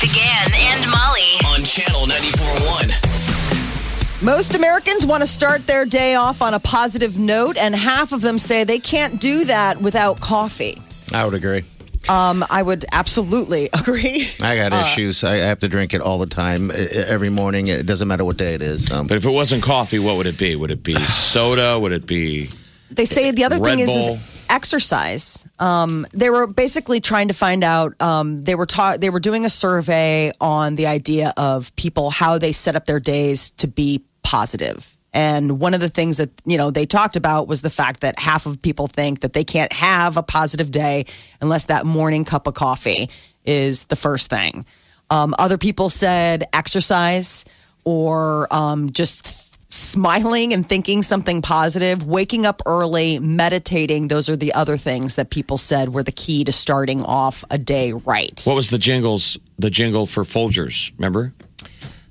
Big 0.00 0.10
Party 0.10 0.20
began 0.20 0.52
and 0.54 0.90
Molly. 0.90 1.36
on 1.54 1.62
channel 1.64 2.06
94.1. 2.06 4.24
Most 4.24 4.54
Americans 4.54 5.04
want 5.06 5.22
to 5.22 5.26
start 5.26 5.66
their 5.66 5.84
day 5.84 6.14
off 6.14 6.42
on 6.42 6.54
a 6.54 6.60
positive 6.60 7.18
note, 7.18 7.56
and 7.56 7.74
half 7.74 8.12
of 8.12 8.20
them 8.20 8.38
say 8.38 8.64
they 8.64 8.78
can't 8.78 9.20
do 9.20 9.44
that 9.46 9.80
without 9.80 10.20
coffee. 10.20 10.80
I 11.12 11.24
would 11.24 11.34
agree. 11.34 11.64
Um, 12.08 12.44
I 12.50 12.62
would 12.62 12.84
absolutely 12.92 13.68
agree. 13.72 14.28
I 14.40 14.56
got 14.56 14.72
Uh, 14.72 14.76
issues. 14.82 15.24
I 15.24 15.36
have 15.36 15.58
to 15.60 15.68
drink 15.68 15.94
it 15.94 16.00
all 16.00 16.18
the 16.18 16.26
time, 16.26 16.70
every 16.70 17.30
morning. 17.30 17.66
It 17.68 17.86
doesn't 17.86 18.08
matter 18.08 18.24
what 18.24 18.36
day 18.36 18.54
it 18.54 18.62
is. 18.62 18.90
Um, 18.90 19.06
But 19.06 19.16
if 19.16 19.24
it 19.26 19.32
wasn't 19.32 19.62
coffee, 19.62 19.98
what 19.98 20.16
would 20.16 20.26
it 20.26 20.38
be? 20.38 20.56
Would 20.56 20.70
it 20.70 20.82
be 20.82 20.94
soda? 20.96 21.78
Would 21.78 21.92
it 21.92 22.06
be? 22.06 22.50
They 22.90 23.04
say 23.04 23.30
the 23.30 23.44
other 23.44 23.58
Red 23.58 23.70
thing 23.70 23.78
is, 23.80 23.90
is 23.90 24.46
exercise. 24.50 25.48
Um, 25.58 26.06
they 26.12 26.28
were 26.30 26.46
basically 26.46 27.00
trying 27.00 27.28
to 27.28 27.34
find 27.34 27.62
out. 27.62 28.00
Um, 28.02 28.42
they 28.42 28.54
were 28.54 28.66
ta- 28.66 28.96
They 28.96 29.10
were 29.10 29.20
doing 29.20 29.44
a 29.44 29.50
survey 29.50 30.32
on 30.40 30.74
the 30.74 30.86
idea 30.86 31.32
of 31.36 31.74
people 31.76 32.10
how 32.10 32.38
they 32.38 32.52
set 32.52 32.76
up 32.76 32.84
their 32.84 33.00
days 33.00 33.50
to 33.52 33.68
be 33.68 34.04
positive. 34.22 34.98
And 35.12 35.58
one 35.58 35.74
of 35.74 35.80
the 35.80 35.88
things 35.88 36.18
that 36.18 36.30
you 36.44 36.56
know 36.56 36.70
they 36.70 36.86
talked 36.86 37.16
about 37.16 37.48
was 37.48 37.62
the 37.62 37.70
fact 37.70 38.00
that 38.00 38.18
half 38.18 38.46
of 38.46 38.62
people 38.62 38.86
think 38.86 39.20
that 39.20 39.32
they 39.32 39.44
can't 39.44 39.72
have 39.72 40.16
a 40.16 40.22
positive 40.22 40.70
day 40.70 41.06
unless 41.40 41.66
that 41.66 41.84
morning 41.84 42.24
cup 42.24 42.46
of 42.46 42.54
coffee 42.54 43.08
is 43.44 43.86
the 43.86 43.96
first 43.96 44.30
thing. 44.30 44.64
Um, 45.10 45.34
other 45.38 45.58
people 45.58 45.88
said 45.88 46.44
exercise 46.52 47.44
or 47.84 48.46
um, 48.54 48.90
just 48.90 49.49
smiling 49.70 50.52
and 50.52 50.68
thinking 50.68 51.02
something 51.02 51.42
positive, 51.42 52.04
waking 52.04 52.44
up 52.44 52.60
early, 52.66 53.18
meditating. 53.18 54.08
Those 54.08 54.28
are 54.28 54.36
the 54.36 54.52
other 54.52 54.76
things 54.76 55.14
that 55.14 55.30
people 55.30 55.58
said 55.58 55.94
were 55.94 56.02
the 56.02 56.12
key 56.12 56.44
to 56.44 56.52
starting 56.52 57.02
off 57.04 57.44
a 57.50 57.58
day 57.58 57.92
right. 57.92 58.40
What 58.44 58.56
was 58.56 58.70
the 58.70 58.78
jingles? 58.78 59.38
The 59.58 59.70
jingle 59.70 60.06
for 60.06 60.24
Folgers. 60.24 60.92
Remember? 60.98 61.32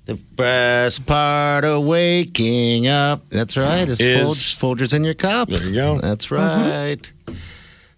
the 0.09 0.15
best 0.35 1.05
part 1.05 1.63
of 1.63 1.83
waking 1.83 2.87
up. 2.87 3.29
That's 3.29 3.55
right. 3.55 3.87
Is, 3.87 4.01
Is- 4.01 4.55
Folg- 4.55 4.77
Folgers 4.77 4.93
in 4.95 5.03
your 5.03 5.13
cup. 5.13 5.49
There 5.49 5.63
you 5.63 5.75
go. 5.75 5.99
That's 5.99 6.25
mm-hmm. 6.27 6.67
right. 6.67 7.11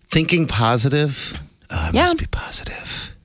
Thinking 0.10 0.46
positive. 0.46 1.42
Uh, 1.70 1.76
oh, 1.78 1.78
I 1.78 1.92
Yeah. 1.94 2.02
must 2.02 2.18
be 2.18 2.26
positive. 2.26 3.16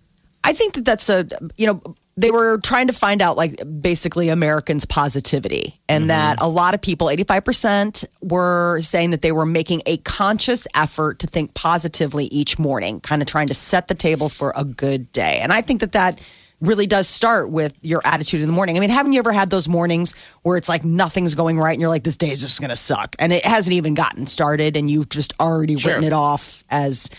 I 0.44 0.52
think 0.52 0.74
that 0.74 0.84
that's 0.84 1.10
a, 1.10 1.26
you 1.56 1.66
know, 1.66 1.96
they 2.18 2.30
were 2.30 2.58
trying 2.58 2.86
to 2.86 2.92
find 2.94 3.20
out 3.20 3.36
like 3.36 3.60
basically 3.80 4.30
Americans' 4.30 4.86
positivity 4.86 5.80
and 5.88 6.02
mm-hmm. 6.02 6.08
that 6.08 6.40
a 6.40 6.48
lot 6.48 6.74
of 6.74 6.80
people, 6.80 7.08
85%, 7.08 8.06
were 8.22 8.80
saying 8.80 9.10
that 9.10 9.20
they 9.20 9.32
were 9.32 9.44
making 9.44 9.82
a 9.84 9.98
conscious 9.98 10.66
effort 10.74 11.18
to 11.18 11.26
think 11.26 11.52
positively 11.54 12.24
each 12.26 12.58
morning, 12.58 13.00
kind 13.00 13.20
of 13.20 13.28
trying 13.28 13.48
to 13.48 13.54
set 13.54 13.88
the 13.88 13.94
table 13.94 14.28
for 14.30 14.52
a 14.56 14.64
good 14.64 15.12
day. 15.12 15.40
And 15.42 15.52
I 15.52 15.60
think 15.60 15.80
that 15.80 15.92
that 15.92 16.26
really 16.62 16.86
does 16.86 17.06
start 17.06 17.50
with 17.50 17.76
your 17.82 18.00
attitude 18.02 18.40
in 18.40 18.46
the 18.46 18.52
morning. 18.54 18.78
I 18.78 18.80
mean, 18.80 18.88
haven't 18.88 19.12
you 19.12 19.18
ever 19.18 19.32
had 19.32 19.50
those 19.50 19.68
mornings 19.68 20.14
where 20.42 20.56
it's 20.56 20.70
like 20.70 20.86
nothing's 20.86 21.34
going 21.34 21.58
right 21.58 21.72
and 21.72 21.82
you're 21.82 21.90
like, 21.90 22.02
this 22.02 22.16
day 22.16 22.30
is 22.30 22.40
just 22.40 22.60
going 22.60 22.70
to 22.70 22.76
suck? 22.76 23.14
And 23.18 23.30
it 23.30 23.44
hasn't 23.44 23.76
even 23.76 23.92
gotten 23.92 24.26
started 24.26 24.74
and 24.74 24.90
you've 24.90 25.10
just 25.10 25.34
already 25.38 25.76
written 25.76 26.04
it 26.04 26.14
off 26.14 26.64
as. 26.70 27.10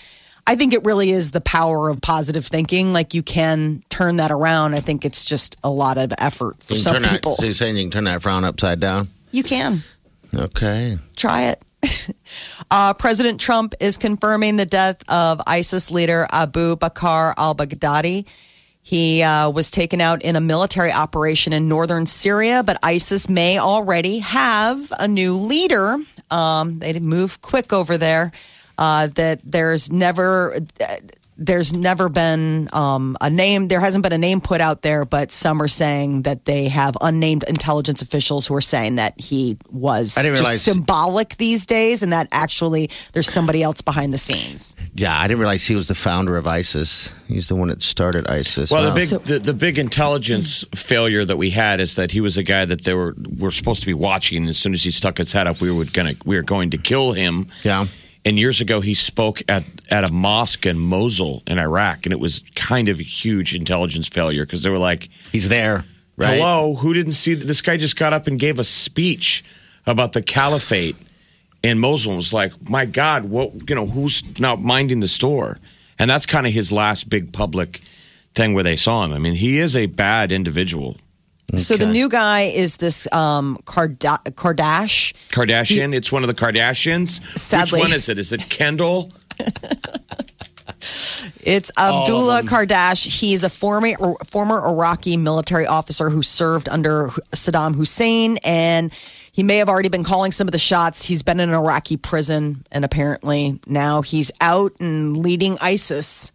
I 0.50 0.56
think 0.56 0.74
it 0.74 0.86
really 0.86 1.12
is 1.12 1.32
the 1.32 1.42
power 1.42 1.90
of 1.90 2.02
positive 2.02 2.46
thinking. 2.46 2.94
Like 2.94 3.14
you 3.14 3.22
can 3.22 3.84
turn 3.90 4.16
that 4.18 4.32
around. 4.32 4.76
I 4.76 4.80
think 4.80 5.04
it's 5.04 5.26
just 5.26 5.58
a 5.64 5.70
lot 5.70 5.98
of 5.98 6.14
effort 6.18 6.64
for 6.64 6.78
some 6.78 7.02
that- 7.04 7.12
people. 7.12 7.36
so 7.36 7.44
you're 7.44 7.54
saying 7.54 7.76
you 7.76 7.84
can 7.84 7.92
turn 7.92 8.04
that 8.06 8.22
frown 8.22 8.46
upside 8.46 8.80
down? 8.80 9.10
You 9.32 9.44
can 9.44 9.84
Okay. 10.34 10.98
try 11.18 11.44
it. 11.54 11.62
uh, 12.72 12.94
President 12.94 13.40
Trump 13.40 13.76
is 13.82 13.98
confirming 13.98 14.56
the 14.56 14.66
death 14.66 15.04
of 15.10 15.42
ISIS 15.46 15.92
leader 15.92 16.28
Abu 16.32 16.76
Bakr 16.78 17.34
al 17.38 17.54
Baghdadi. 17.54 18.26
He 18.82 19.22
uh, 19.22 19.50
was 19.50 19.70
taken 19.70 20.00
out 20.00 20.22
in 20.24 20.38
a 20.38 20.42
military 20.42 20.94
operation 20.94 21.52
in 21.52 21.68
northern 21.68 22.06
Syria, 22.06 22.64
but 22.64 22.80
ISIS 22.82 23.28
may 23.28 23.60
already 23.60 24.20
have 24.20 24.80
a 24.98 25.10
new 25.10 25.34
leader. 25.36 25.98
Um, 26.32 26.80
they 26.80 26.98
move 27.00 27.42
quick 27.42 27.74
over 27.74 27.98
there. 27.98 28.32
Uh, 28.78 29.08
that 29.16 29.40
there's 29.44 29.92
never. 29.92 30.58
There's 31.40 31.72
never 31.72 32.10
been 32.10 32.68
um, 32.74 33.16
a 33.22 33.30
name. 33.30 33.68
There 33.68 33.80
hasn't 33.80 34.02
been 34.02 34.12
a 34.12 34.18
name 34.18 34.42
put 34.42 34.60
out 34.60 34.82
there, 34.82 35.06
but 35.06 35.32
some 35.32 35.62
are 35.62 35.68
saying 35.68 36.24
that 36.24 36.46
they 36.46 36.68
have 36.68 36.98
unnamed 37.00 37.44
intelligence 37.48 38.02
officials 38.02 38.48
who 38.48 38.56
are 38.56 38.62
saying 38.62 38.96
that 38.96 39.20
he 39.22 39.56
was 39.72 40.18
I 40.18 40.24
didn't 40.24 40.38
just 40.40 40.64
symbolic 40.66 41.38
these 41.38 41.68
days, 41.68 42.02
and 42.02 42.12
that 42.12 42.28
actually 42.32 42.90
there's 43.14 43.32
somebody 43.32 43.62
else 43.62 43.82
behind 43.84 44.14
the 44.14 44.18
scenes. 44.18 44.76
Yeah, 44.96 45.16
I 45.16 45.28
didn't 45.28 45.40
realize 45.42 45.68
he 45.68 45.76
was 45.76 45.88
the 45.88 45.94
founder 45.94 46.38
of 46.38 46.48
ISIS. 46.48 47.14
He's 47.28 47.50
the 47.50 47.56
one 47.56 47.68
that 47.68 47.84
started 47.84 48.28
ISIS. 48.28 48.72
Well, 48.72 48.82
the 48.82 48.90
Wow. 48.90 48.96
big 48.96 49.06
So- 49.08 49.20
the, 49.20 49.38
the 49.38 49.54
big 49.54 49.78
intelligence 49.78 50.66
failure 50.74 51.24
that 51.24 51.38
we 51.38 51.52
had 51.52 51.80
is 51.80 51.96
that 51.98 52.10
he 52.14 52.20
was 52.20 52.38
a 52.38 52.44
guy 52.44 52.66
that 52.66 52.84
they 52.84 52.96
were 52.96 53.14
were 53.38 53.52
supposed 53.52 53.82
to 53.82 53.86
be 53.86 53.94
watching. 53.94 54.48
As 54.48 54.58
soon 54.58 54.74
as 54.74 54.84
he 54.84 54.90
stuck 54.90 55.20
his 55.20 55.34
head 55.34 55.46
up, 55.46 55.62
we 55.62 55.72
were 55.72 55.86
gonna 55.86 56.16
we 56.26 56.36
were 56.36 56.42
going 56.42 56.72
to 56.72 56.80
kill 56.80 57.12
him. 57.14 57.46
Yeah. 57.64 57.86
And 58.28 58.38
years 58.38 58.60
ago, 58.60 58.82
he 58.82 58.94
spoke 58.94 59.42
at 59.48 59.64
at 59.90 60.04
a 60.04 60.12
mosque 60.12 60.66
in 60.66 60.78
Mosul 60.78 61.44
in 61.48 61.58
Iraq, 61.60 62.06
and 62.06 62.12
it 62.12 62.20
was 62.20 62.44
kind 62.56 62.90
of 62.90 63.00
a 63.00 63.04
huge 63.04 63.56
intelligence 63.56 64.10
failure 64.10 64.46
because 64.46 64.64
they 64.64 64.70
were 64.70 64.78
like, 64.78 65.08
He's 65.32 65.48
there, 65.48 65.86
right? 66.18 66.38
"Hello, 66.38 66.76
who 66.76 66.94
didn't 66.94 67.14
see 67.14 67.36
that? 67.36 67.46
This 67.46 67.62
guy 67.62 67.78
just 67.78 67.98
got 67.98 68.12
up 68.12 68.28
and 68.28 68.38
gave 68.38 68.60
a 68.60 68.66
speech 68.66 69.46
about 69.86 70.12
the 70.12 70.22
caliphate 70.22 70.98
in 71.64 71.80
Mosul. 71.80 72.12
and 72.12 72.18
was 72.18 72.34
like, 72.34 72.52
my 72.70 72.86
God, 72.86 73.30
what 73.30 73.70
you 73.70 73.76
know? 73.76 73.88
Who's 73.88 74.38
now 74.40 74.58
minding 74.58 75.00
the 75.00 75.08
store? 75.08 75.60
And 75.98 76.10
that's 76.10 76.26
kind 76.26 76.46
of 76.46 76.52
his 76.52 76.70
last 76.70 77.10
big 77.10 77.32
public 77.32 77.82
thing 78.36 78.54
where 78.54 78.64
they 78.64 78.76
saw 78.76 79.06
him. 79.06 79.14
I 79.14 79.20
mean, 79.20 79.36
he 79.36 79.58
is 79.58 79.74
a 79.74 79.86
bad 79.86 80.34
individual. 80.34 80.98
So 81.56 81.78
the 81.78 81.86
new 81.88 82.10
guy 82.10 82.42
is 82.42 82.76
this 82.78 83.12
um, 83.14 83.58
Karda- 83.64 84.24
Kardash. 84.34 85.14
Kardashian. 85.30 85.94
it's 85.96 86.12
one 86.12 86.24
of 86.24 86.28
the 86.28 86.34
Kardashians. 86.34 87.24
Sadly. 87.38 87.80
Which 87.80 87.88
one 87.90 87.96
is 87.96 88.10
it? 88.10 88.20
Is 88.20 88.34
it 88.34 88.50
Kendall? 88.50 89.14
It's 91.42 91.72
Abdullah 91.78 92.44
Kardash. 92.44 93.20
He's 93.22 93.44
a 93.44 93.50
former 93.50 93.88
former 94.26 94.66
Iraqi 94.68 95.18
military 95.18 95.66
officer 95.66 96.10
who 96.10 96.22
served 96.22 96.68
under 96.70 97.08
Saddam 97.32 97.74
Hussein, 97.76 98.38
and 98.44 98.94
he 99.32 99.44
may 99.44 99.58
have 99.58 99.70
already 99.70 99.90
been 99.90 100.04
calling 100.04 100.32
some 100.32 100.48
of 100.48 100.52
the 100.52 100.58
shots. 100.60 101.06
He's 101.06 101.24
been 101.24 101.40
in 101.40 101.50
an 101.50 101.56
Iraqi 101.56 101.98
prison, 101.98 102.66
and 102.72 102.84
apparently 102.84 103.60
now 103.66 104.02
he's 104.02 104.30
out 104.42 104.74
and 104.80 105.18
leading 105.18 105.58
ISIS. 105.62 106.32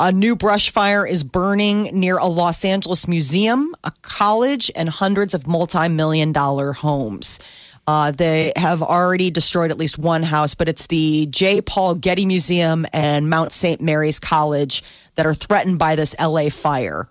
A 0.00 0.12
new 0.12 0.36
brush 0.36 0.70
fire 0.70 1.04
is 1.04 1.24
burning 1.24 1.98
near 1.98 2.18
a 2.18 2.26
Los 2.26 2.64
Angeles 2.64 3.08
museum, 3.08 3.74
a 3.82 3.90
college, 4.00 4.70
and 4.76 4.88
hundreds 4.88 5.34
of 5.34 5.48
multi 5.48 5.88
million 5.88 6.30
dollar 6.30 6.72
homes. 6.72 7.40
Uh, 7.84 8.12
they 8.12 8.52
have 8.54 8.80
already 8.80 9.30
destroyed 9.32 9.72
at 9.72 9.76
least 9.76 9.98
one 9.98 10.22
house, 10.22 10.54
but 10.54 10.68
it's 10.68 10.86
the 10.86 11.26
J. 11.30 11.60
Paul 11.62 11.96
Getty 11.96 12.26
Museum 12.26 12.86
and 12.92 13.28
Mount 13.28 13.50
St. 13.50 13.80
Mary's 13.80 14.20
College 14.20 14.84
that 15.16 15.26
are 15.26 15.34
threatened 15.34 15.80
by 15.80 15.96
this 15.96 16.14
LA 16.20 16.48
fire. 16.48 17.08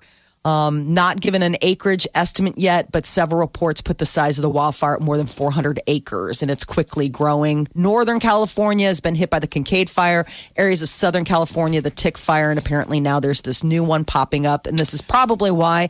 Um, 0.47 0.93
not 0.93 1.19
given 1.19 1.41
an 1.43 1.57
acreage 1.61 2.07
estimate 2.15 2.53
yet, 2.57 2.89
but 2.89 3.05
several 3.05 3.41
reports 3.41 3.81
put 3.81 3.97
the 3.97 4.05
size 4.05 4.37
of 4.37 4.43
the 4.43 4.49
wildfire 4.49 4.95
at 4.95 5.01
more 5.01 5.17
than 5.17 5.25
400 5.25 5.81
acres, 5.87 6.41
and 6.41 6.49
it's 6.49 6.63
quickly 6.63 7.09
growing. 7.09 7.67
Northern 7.75 8.21
California 8.21 8.87
has 8.87 9.01
been 9.01 9.15
hit 9.15 9.29
by 9.29 9.39
the 9.39 9.47
Kincade 9.47 9.89
fire. 9.89 10.25
Areas 10.55 10.81
of 10.81 10.87
Southern 10.87 11.25
California, 11.25 11.81
the 11.81 11.89
Tick 11.89 12.17
fire, 12.17 12.49
and 12.49 12.57
apparently 12.57 13.01
now 13.01 13.19
there's 13.19 13.41
this 13.41 13.61
new 13.61 13.83
one 13.83 14.05
popping 14.05 14.45
up, 14.45 14.67
and 14.67 14.79
this 14.79 14.93
is 14.93 15.01
probably 15.01 15.51
why 15.51 15.89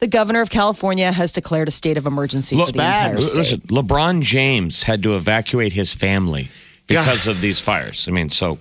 the 0.00 0.06
governor 0.06 0.42
of 0.42 0.50
California 0.50 1.10
has 1.10 1.32
declared 1.32 1.68
a 1.68 1.70
state 1.70 1.96
of 1.96 2.06
emergency 2.06 2.56
for 2.56 2.72
the 2.72 2.80
entire 2.80 3.20
state. 3.22 3.38
Listen, 3.38 3.60
LeBron 3.60 4.20
James 4.20 4.82
had 4.82 5.02
to 5.04 5.16
evacuate 5.16 5.72
his 5.72 5.94
family 5.94 6.50
because 6.86 7.26
of 7.26 7.40
these 7.40 7.58
fires. 7.58 8.06
I 8.06 8.10
mean, 8.10 8.28
so 8.28 8.58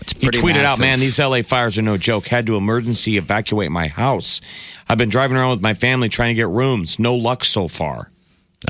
It's 0.00 0.12
he 0.12 0.20
pretty 0.20 0.38
tweeted 0.38 0.64
out, 0.64 0.78
"Man, 0.78 1.00
these 1.00 1.18
LA 1.18 1.42
fires 1.42 1.76
are 1.78 1.82
no 1.82 1.96
joke. 1.96 2.28
Had 2.28 2.46
to 2.46 2.56
emergency 2.56 3.16
evacuate 3.16 3.70
my 3.70 3.88
house. 3.88 4.40
I've 4.88 4.98
been 4.98 5.08
driving 5.10 5.36
around 5.36 5.50
with 5.50 5.60
my 5.62 5.74
family 5.74 6.08
trying 6.08 6.30
to 6.30 6.34
get 6.34 6.48
rooms. 6.48 6.98
No 6.98 7.14
luck 7.14 7.44
so 7.44 7.68
far." 7.68 8.10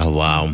Oh 0.01 0.11
wow. 0.13 0.53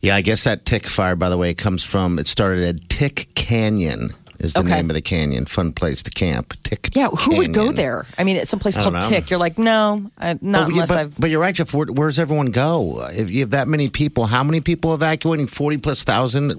Yeah, 0.00 0.16
I 0.16 0.20
guess 0.20 0.44
that 0.44 0.64
tick 0.66 0.86
fire, 0.86 1.16
by 1.16 1.30
the 1.30 1.36
way, 1.38 1.54
comes 1.54 1.82
from 1.82 2.18
it 2.18 2.26
started 2.26 2.62
at 2.68 2.88
Tick 2.90 3.28
Canyon 3.34 4.10
is 4.38 4.52
the 4.52 4.58
Okay. 4.60 4.68
name 4.74 4.90
of 4.90 4.94
the 4.94 5.00
canyon. 5.00 5.46
Fun 5.46 5.72
place 5.72 6.02
to 6.02 6.10
camp. 6.10 6.52
Tick. 6.62 6.90
Yeah, 6.92 7.08
who 7.08 7.36
would 7.38 7.54
go 7.54 7.72
there? 7.72 8.04
I 8.18 8.24
mean, 8.24 8.36
it's 8.36 8.50
someplace 8.50 8.76
I 8.76 8.82
called 8.82 8.94
know. 8.94 9.00
Tick. 9.00 9.30
You're 9.30 9.38
like, 9.38 9.56
no, 9.58 10.10
I, 10.18 10.36
not 10.42 10.66
But, 10.66 10.72
unless 10.72 10.88
but, 10.90 10.98
I've. 10.98 11.18
but 11.20 11.30
you're 11.30 11.40
right, 11.40 11.54
Jeff. 11.54 11.72
Where, 11.72 11.86
where 11.86 12.08
does 12.08 12.18
everyone 12.20 12.46
go? 12.46 13.06
If 13.12 13.30
you 13.30 13.40
have 13.40 13.50
that 13.50 13.66
many 13.66 13.88
people, 13.88 14.26
how 14.26 14.44
many 14.44 14.60
people 14.60 14.92
evacuating? 14.92 15.46
Forty 15.46 15.78
plus 15.78 16.04
thousand. 16.04 16.50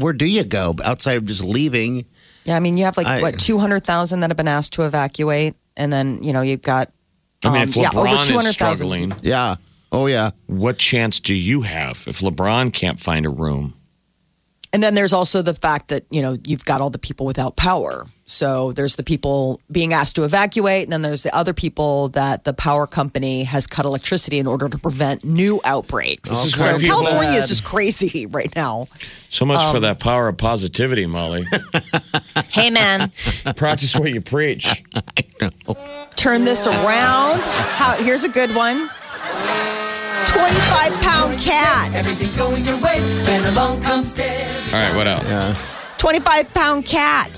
Where 0.00 0.12
do 0.14 0.24
you 0.24 0.42
go 0.44 0.74
outside 0.82 1.18
of 1.18 1.26
just 1.26 1.44
leaving? 1.44 2.06
Yeah, 2.44 2.56
I 2.56 2.60
mean, 2.60 2.76
you 2.76 2.84
have 2.84 2.96
like 2.96 3.06
I- 3.06 3.22
what 3.22 3.38
two 3.38 3.58
hundred 3.58 3.84
thousand 3.84 4.20
that 4.20 4.30
have 4.30 4.36
been 4.36 4.48
asked 4.48 4.74
to 4.74 4.82
evacuate, 4.82 5.54
and 5.76 5.92
then 5.92 6.22
you 6.22 6.32
know 6.32 6.42
you've 6.42 6.62
got. 6.62 6.90
I 7.44 7.48
mean, 7.50 7.62
um, 7.62 7.68
if 7.68 7.76
yeah, 7.76 7.88
over 7.94 8.08
LeBron 8.08 8.20
is 8.22 8.28
200,000. 8.28 8.52
struggling, 8.52 9.14
Yeah. 9.22 9.56
Oh 9.92 10.06
yeah. 10.06 10.30
what 10.46 10.78
chance 10.78 11.20
do 11.20 11.34
you 11.34 11.60
have 11.62 12.02
if 12.06 12.20
LeBron 12.20 12.72
can't 12.72 12.98
find 12.98 13.26
a 13.26 13.28
room? 13.28 13.74
And 14.74 14.82
then 14.82 14.94
there's 14.96 15.12
also 15.12 15.40
the 15.40 15.54
fact 15.54 15.88
that, 15.88 16.04
you 16.10 16.20
know, 16.20 16.36
you've 16.46 16.64
got 16.64 16.80
all 16.80 16.90
the 16.90 16.98
people 16.98 17.24
without 17.26 17.54
power. 17.54 18.06
So 18.26 18.72
there's 18.72 18.96
the 18.96 19.04
people 19.04 19.60
being 19.70 19.92
asked 19.92 20.16
to 20.16 20.24
evacuate, 20.24 20.82
and 20.82 20.92
then 20.92 21.00
there's 21.02 21.22
the 21.22 21.32
other 21.32 21.52
people 21.54 22.08
that 22.08 22.42
the 22.42 22.52
power 22.52 22.86
company 22.88 23.44
has 23.44 23.68
cut 23.68 23.84
electricity 23.86 24.38
in 24.38 24.48
order 24.48 24.68
to 24.68 24.76
prevent 24.76 25.24
new 25.24 25.60
outbreaks. 25.64 26.28
This 26.30 26.46
is 26.46 26.54
so 26.60 26.72
why 26.72 26.78
people- 26.80 27.02
California 27.04 27.38
is 27.38 27.46
just 27.46 27.64
crazy 27.64 28.26
right 28.30 28.52
now. 28.56 28.88
So 29.28 29.44
much 29.44 29.60
Um, 29.60 29.72
for 29.74 29.80
that 29.80 30.00
power 30.00 30.26
of 30.26 30.38
positivity, 30.38 31.06
Molly. 31.06 31.44
Hey, 32.48 32.70
man, 32.70 33.10
Practice 33.56 33.94
what 33.96 34.12
you 34.12 34.20
preach. 34.20 34.82
turn 36.16 36.44
this 36.44 36.66
around. 36.66 37.40
How, 37.40 37.94
here's 38.02 38.24
a 38.24 38.28
good 38.28 38.54
one 38.54 38.90
25 40.26 40.92
pound 41.02 41.40
cat. 41.40 41.94
Everything's 41.94 42.36
going 42.36 42.64
your 42.64 42.80
way 42.80 43.00
when 43.24 43.44
along 43.52 43.82
comes 43.82 44.14
Deb. 44.14 44.48
All 44.72 44.72
right, 44.72 44.96
what 44.96 45.06
else? 45.06 45.24
Yeah. 45.24 45.54
25 45.98 46.52
pound 46.54 46.84
cat 46.86 47.28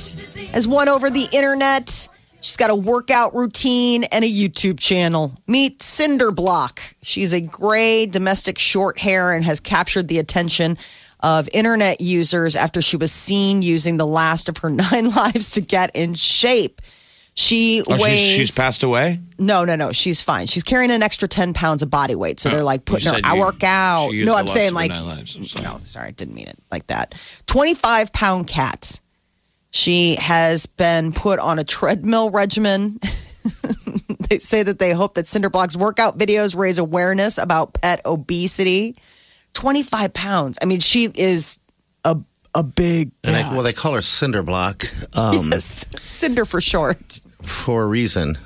has 0.52 0.66
won 0.66 0.88
over 0.88 1.10
the 1.10 1.26
internet. 1.32 2.08
She's 2.40 2.56
got 2.56 2.70
a 2.70 2.74
workout 2.74 3.34
routine 3.34 4.04
and 4.04 4.24
a 4.24 4.28
YouTube 4.28 4.78
channel. 4.78 5.32
Meet 5.46 5.80
Cinderblock. 5.80 6.94
She's 7.02 7.32
a 7.32 7.40
gray 7.40 8.06
domestic 8.06 8.58
short 8.58 8.98
hair 8.98 9.32
and 9.32 9.44
has 9.44 9.58
captured 9.60 10.08
the 10.08 10.18
attention 10.18 10.78
of 11.20 11.48
internet 11.52 12.00
users 12.00 12.54
after 12.54 12.82
she 12.82 12.96
was 12.96 13.10
seen 13.10 13.62
using 13.62 13.96
the 13.96 14.06
last 14.06 14.48
of 14.48 14.58
her 14.58 14.70
nine 14.92 15.10
lives 15.10 15.52
to 15.52 15.60
get 15.60 15.94
in 15.96 16.14
shape. 16.14 16.80
She 17.36 17.82
Oh, 17.86 18.00
weighs. 18.00 18.18
she's, 18.18 18.36
she's 18.36 18.54
passed 18.54 18.82
away? 18.82 19.20
No, 19.38 19.64
no, 19.64 19.76
no. 19.76 19.92
She's 19.92 20.22
fine. 20.22 20.46
She's 20.46 20.64
carrying 20.64 20.90
an 20.90 21.02
extra 21.02 21.28
10 21.28 21.52
pounds 21.52 21.82
of 21.82 21.90
body 21.90 22.14
weight. 22.14 22.40
So 22.40 22.48
they're 22.48 22.60
oh. 22.60 22.64
like 22.64 22.86
putting 22.86 23.06
her, 23.08 23.16
said 23.16 23.24
I 23.24 23.38
work 23.38 23.62
out. 23.62 24.10
No, 24.12 24.34
I'm 24.34 24.46
saying 24.46 24.72
like. 24.72 24.90
I'm 24.90 25.26
sorry. 25.26 25.64
no, 25.64 25.78
sorry, 25.84 26.08
I 26.08 26.10
didn't 26.12 26.34
mean 26.34 26.48
it 26.48 26.58
like 26.70 26.86
that. 26.86 27.14
25 27.46 28.12
pound 28.12 28.46
cat. 28.48 29.00
She 29.70 30.14
has 30.14 30.64
been 30.64 31.12
put 31.12 31.38
on 31.38 31.58
a 31.58 31.64
treadmill 31.64 32.30
regimen. 32.30 32.98
they 34.30 34.38
say 34.38 34.62
that 34.62 34.78
they 34.78 34.92
hope 34.92 35.14
that 35.14 35.26
Cinderblock's 35.26 35.76
workout 35.76 36.16
videos 36.16 36.56
raise 36.56 36.78
awareness 36.78 37.36
about 37.36 37.74
pet 37.74 38.00
obesity. 38.06 38.96
25 39.52 40.14
pounds. 40.14 40.58
I 40.62 40.64
mean, 40.64 40.80
she 40.80 41.10
is 41.14 41.58
a, 42.04 42.16
a 42.56 42.62
big 42.64 43.12
And. 43.22 43.36
I, 43.36 43.54
well, 43.54 43.62
they 43.62 43.72
call 43.72 43.92
her 43.94 44.02
Cinder 44.02 44.42
Block 44.42 44.86
um, 45.16 45.48
Yes, 45.52 45.86
Cinder 46.02 46.44
for 46.44 46.60
short. 46.60 47.20
for 47.42 47.84
a 47.84 47.86
reason. 47.86 48.36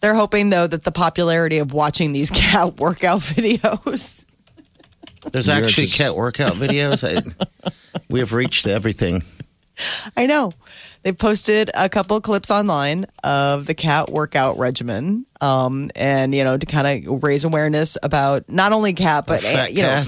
They're 0.00 0.14
hoping 0.14 0.50
though 0.50 0.66
that 0.66 0.84
the 0.84 0.92
popularity 0.92 1.58
of 1.58 1.72
watching 1.72 2.12
these 2.12 2.30
cat 2.34 2.78
workout 2.78 3.20
videos. 3.20 4.24
There's 5.32 5.48
You're 5.48 5.56
actually 5.56 5.86
just- 5.86 5.98
cat 5.98 6.14
workout 6.16 6.52
videos. 6.54 7.02
I, 7.04 7.70
we 8.08 8.20
have 8.20 8.32
reached 8.32 8.66
everything. 8.66 9.22
I 10.16 10.26
know. 10.26 10.52
they've 11.02 11.16
posted 11.16 11.70
a 11.74 11.88
couple 11.88 12.16
of 12.16 12.24
clips 12.24 12.50
online 12.50 13.06
of 13.22 13.66
the 13.66 13.74
cat 13.74 14.10
workout 14.10 14.58
regimen, 14.58 15.24
um, 15.40 15.90
and 15.94 16.34
you 16.34 16.42
know 16.42 16.56
to 16.56 16.66
kind 16.66 17.06
of 17.06 17.22
raise 17.22 17.44
awareness 17.44 17.96
about 18.02 18.48
not 18.48 18.72
only 18.72 18.92
cat 18.92 19.24
but 19.26 19.40
Fat 19.40 19.66
uh, 19.66 19.70
you 19.70 19.82
know 19.82 20.02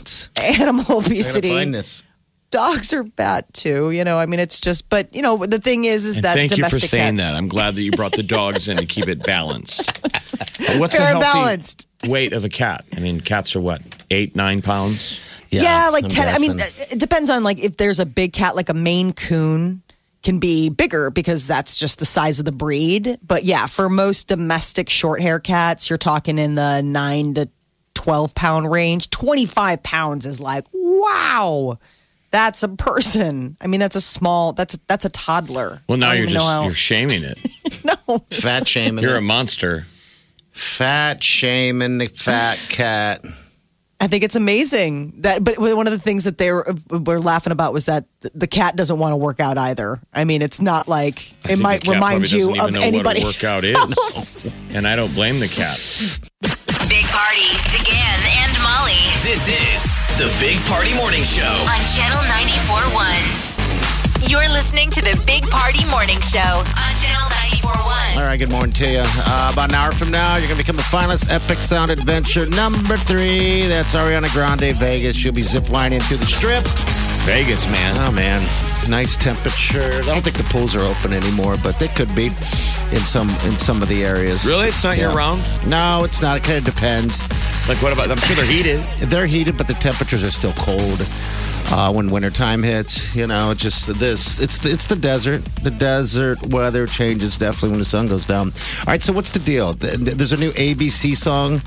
animal 0.59 0.85
I 0.85 0.89
gotta 0.89 1.07
obesity. 1.07 1.51
Find 2.51 2.79
this. 2.79 2.91
Dogs 2.91 2.93
are 2.95 3.05
bad 3.05 3.45
too. 3.53 3.91
You 3.91 4.05
know, 4.05 4.19
I 4.19 4.27
mean, 4.27 4.41
it's 4.41 4.61
just. 4.61 4.89
But 4.89 5.15
you 5.15 5.23
know, 5.23 5.37
the 5.39 5.59
thing 5.59 5.85
is, 5.85 6.05
is 6.05 6.17
And 6.17 6.25
that 6.25 6.35
thank 6.35 6.57
you 6.57 6.65
for 6.65 6.81
saying 6.81 7.17
cats, 7.17 7.21
that. 7.21 7.37
I'm 7.37 7.49
glad 7.49 7.75
that 7.75 7.83
you 7.83 7.93
brought 7.93 8.13
the 8.13 8.23
dogs 8.23 8.69
in 8.69 8.77
to 8.77 8.87
keep 8.87 9.09
it 9.09 9.23
balanced. 9.25 9.87
What's 10.79 10.97
Fair 10.97 11.15
the 11.15 11.21
healthy 11.21 11.21
balanced. 11.21 11.89
weight 12.07 12.33
of 12.33 12.45
a 12.45 12.49
cat? 12.49 12.85
I 12.97 13.01
mean, 13.01 13.21
cats 13.21 13.57
are 13.57 13.61
what, 13.61 13.83
eight, 14.11 14.37
nine 14.37 14.63
pounds? 14.63 15.21
Yeah, 15.51 15.89
like 15.89 16.05
I'm 16.05 16.11
10. 16.11 16.29
I 16.29 16.39
mean, 16.39 16.59
it 16.59 17.01
depends 17.01 17.29
on 17.29 17.43
like 17.43 17.59
if 17.59 17.77
there's 17.77 17.99
a 17.99 18.07
big 18.07 18.33
cat, 18.33 18.55
like 18.55 18.69
a 18.69 18.75
Maine 18.75 19.13
Coon 19.13 19.83
can 20.23 20.39
be 20.39 20.69
bigger 20.71 21.11
because 21.11 21.47
that's 21.47 21.79
just 21.79 21.99
the 21.99 22.05
size 22.05 22.39
of 22.39 22.45
the 22.45 22.53
breed. 22.53 23.19
But 23.27 23.45
yeah, 23.45 23.67
for 23.67 23.89
most 23.89 24.29
domestic 24.29 24.89
short 24.89 25.21
hair 25.23 25.41
cats, 25.41 25.91
you're 25.91 25.99
talking 25.99 26.39
in 26.39 26.55
the 26.55 26.83
nine 26.83 27.35
to 27.35 27.49
12 27.95 28.35
pound 28.35 28.71
range. 28.71 29.11
25 29.11 29.83
pounds 29.83 30.27
is 30.27 30.41
like, 30.41 30.67
wow, 30.73 31.79
that's 32.31 32.63
a 32.63 32.69
person. 32.69 33.57
I 33.61 33.67
mean, 33.67 33.81
that's 33.81 33.97
a 33.97 34.01
small, 34.01 34.53
that's 34.53 34.75
a, 34.75 34.79
that's 34.87 35.05
a 35.05 35.11
toddler. 35.11 35.83
Well, 35.89 35.99
now 35.99 36.13
you're 36.13 36.27
just 36.27 36.49
how- 36.51 36.65
you're 36.65 36.73
shaming 36.73 37.23
it. 37.25 37.39
no. 37.85 38.19
fat 38.31 38.67
shaming. 38.69 39.03
You're 39.03 39.15
it. 39.15 39.19
a 39.19 39.23
monster. 39.23 39.87
fat 40.53 41.23
shaming 41.23 41.99
the 41.99 42.07
fat 42.07 42.65
cat. 42.69 43.23
I 44.03 44.07
think 44.07 44.25
it's 44.25 44.35
amazing 44.37 45.21
that, 45.21 45.45
but 45.45 45.59
one 45.59 45.87
of 45.87 45.93
the 45.93 45.99
things 45.99 46.25
that 46.25 46.39
they 46.39 46.51
were, 46.51 46.75
were 46.89 47.21
laughing 47.21 47.53
about 47.53 47.75
was 47.75 47.85
that 47.85 48.07
the 48.33 48.47
cat 48.47 48.75
doesn't 48.75 48.99
want 48.99 49.13
to 49.13 49.17
work 49.19 49.41
out 49.41 49.59
either. 49.59 50.01
I 50.15 50.25
mean, 50.25 50.41
it's 50.41 50.59
not 50.59 50.89
like 50.89 51.21
I 51.45 51.53
it 51.53 51.59
might 51.59 51.87
remind 51.87 52.33
you 52.33 52.55
doesn't 52.55 52.69
of 52.69 52.73
know 52.75 52.81
anybody. 52.81 53.23
What 53.23 53.37
a 53.43 53.47
workout 53.47 53.65
is, 54.15 54.51
and 54.73 54.87
I 54.89 54.97
don't 54.97 55.13
blame 55.15 55.39
the 55.39 55.49
cat. 55.49 55.77
Big 56.89 57.05
Party, 57.05 57.45
DeGan 57.77 58.43
and 58.43 58.63
Molly 58.63 59.05
This 59.23 59.49
is 59.49 60.00
the 60.21 60.29
Big 60.39 60.61
Party 60.69 60.93
Morning 60.97 61.23
Show. 61.25 61.49
on 61.65 61.81
Channel 61.97 62.21
94.1. 62.29 64.29
You're 64.31 64.49
listening 64.53 64.91
to 64.91 65.01
the 65.01 65.17
Big 65.27 65.45
Party 65.49 65.83
Morning 65.89 66.21
Show 66.21 66.61
on 66.61 66.93
Channel 67.01 67.25
94.1. 67.65 68.21
All 68.21 68.27
right, 68.29 68.39
good 68.39 68.51
morning 68.51 68.73
to 68.73 68.87
you. 68.91 69.01
Uh, 69.05 69.51
about 69.53 69.71
an 69.71 69.77
hour 69.77 69.93
from 69.93 70.11
now, 70.11 70.37
you're 70.37 70.47
going 70.49 70.59
to 70.59 70.63
become 70.63 70.77
the 70.77 70.83
finalist 70.83 71.33
Epic 71.33 71.57
Sound 71.59 71.91
Adventure 71.91 72.47
number 72.51 72.97
three. 72.97 73.63
That's 73.67 73.95
Ariana 73.95 74.31
Grande, 74.35 74.73
Vegas. 74.77 75.17
She'll 75.17 75.33
be 75.33 75.41
ziplining 75.41 76.03
through 76.03 76.19
the 76.19 76.27
strip. 76.27 76.65
Vegas, 77.25 77.67
man. 77.73 77.97
Oh, 78.01 78.11
man. 78.13 78.43
Nice 78.91 79.17
temperature. 79.17 79.81
I 79.81 80.03
don't 80.13 80.21
think 80.23 80.37
the 80.37 80.45
pools 80.53 80.77
are 80.77 80.83
open 80.83 81.15
anymore, 81.15 81.57
but 81.63 81.79
they 81.79 81.89
could 81.89 82.15
be 82.15 82.27
in 82.27 83.01
some 83.01 83.29
in 83.47 83.57
some 83.57 83.81
of 83.83 83.89
the 83.89 84.05
areas. 84.05 84.45
Really? 84.47 84.69
It's 84.69 84.83
not 84.85 84.97
year 84.97 85.09
Yeah. 85.11 85.17
round? 85.17 85.43
No, 85.67 86.01
it's 86.05 86.21
not. 86.21 86.37
It 86.39 86.43
kind 86.45 86.59
of 86.59 86.65
depends. 86.65 87.23
Like, 87.71 87.83
what 87.83 87.93
about? 87.93 88.11
I'm 88.11 88.17
sure 88.17 88.35
they're 88.35 88.45
heated. 88.45 88.81
They're 88.99 89.27
heated, 89.27 89.57
but 89.57 89.69
the 89.69 89.75
temperatures 89.75 90.25
are 90.25 90.33
still 90.33 90.53
cold 90.55 91.07
uh, 91.71 91.93
when 91.93 92.09
wintertime 92.09 92.65
hits. 92.65 93.15
You 93.15 93.29
know, 93.29 93.53
it's 93.53 93.63
just 93.63 93.87
this. 94.01 94.41
It's 94.41 94.59
the, 94.59 94.73
it's 94.73 94.89
the 94.89 94.97
desert. 94.97 95.45
The 95.63 95.71
desert 95.71 96.45
weather 96.49 96.89
changes 96.89 97.37
definitely 97.37 97.71
when 97.71 97.79
the 97.79 97.85
sun 97.85 98.09
goes 98.09 98.27
down. 98.27 98.49
All 98.49 98.85
right, 98.89 99.01
so 99.01 99.13
what's 99.13 99.31
the 99.31 99.39
deal? 99.39 99.75
There's 99.75 100.33
a 100.33 100.37
new 100.37 100.51
ABC 100.51 101.15
song. 101.15 101.61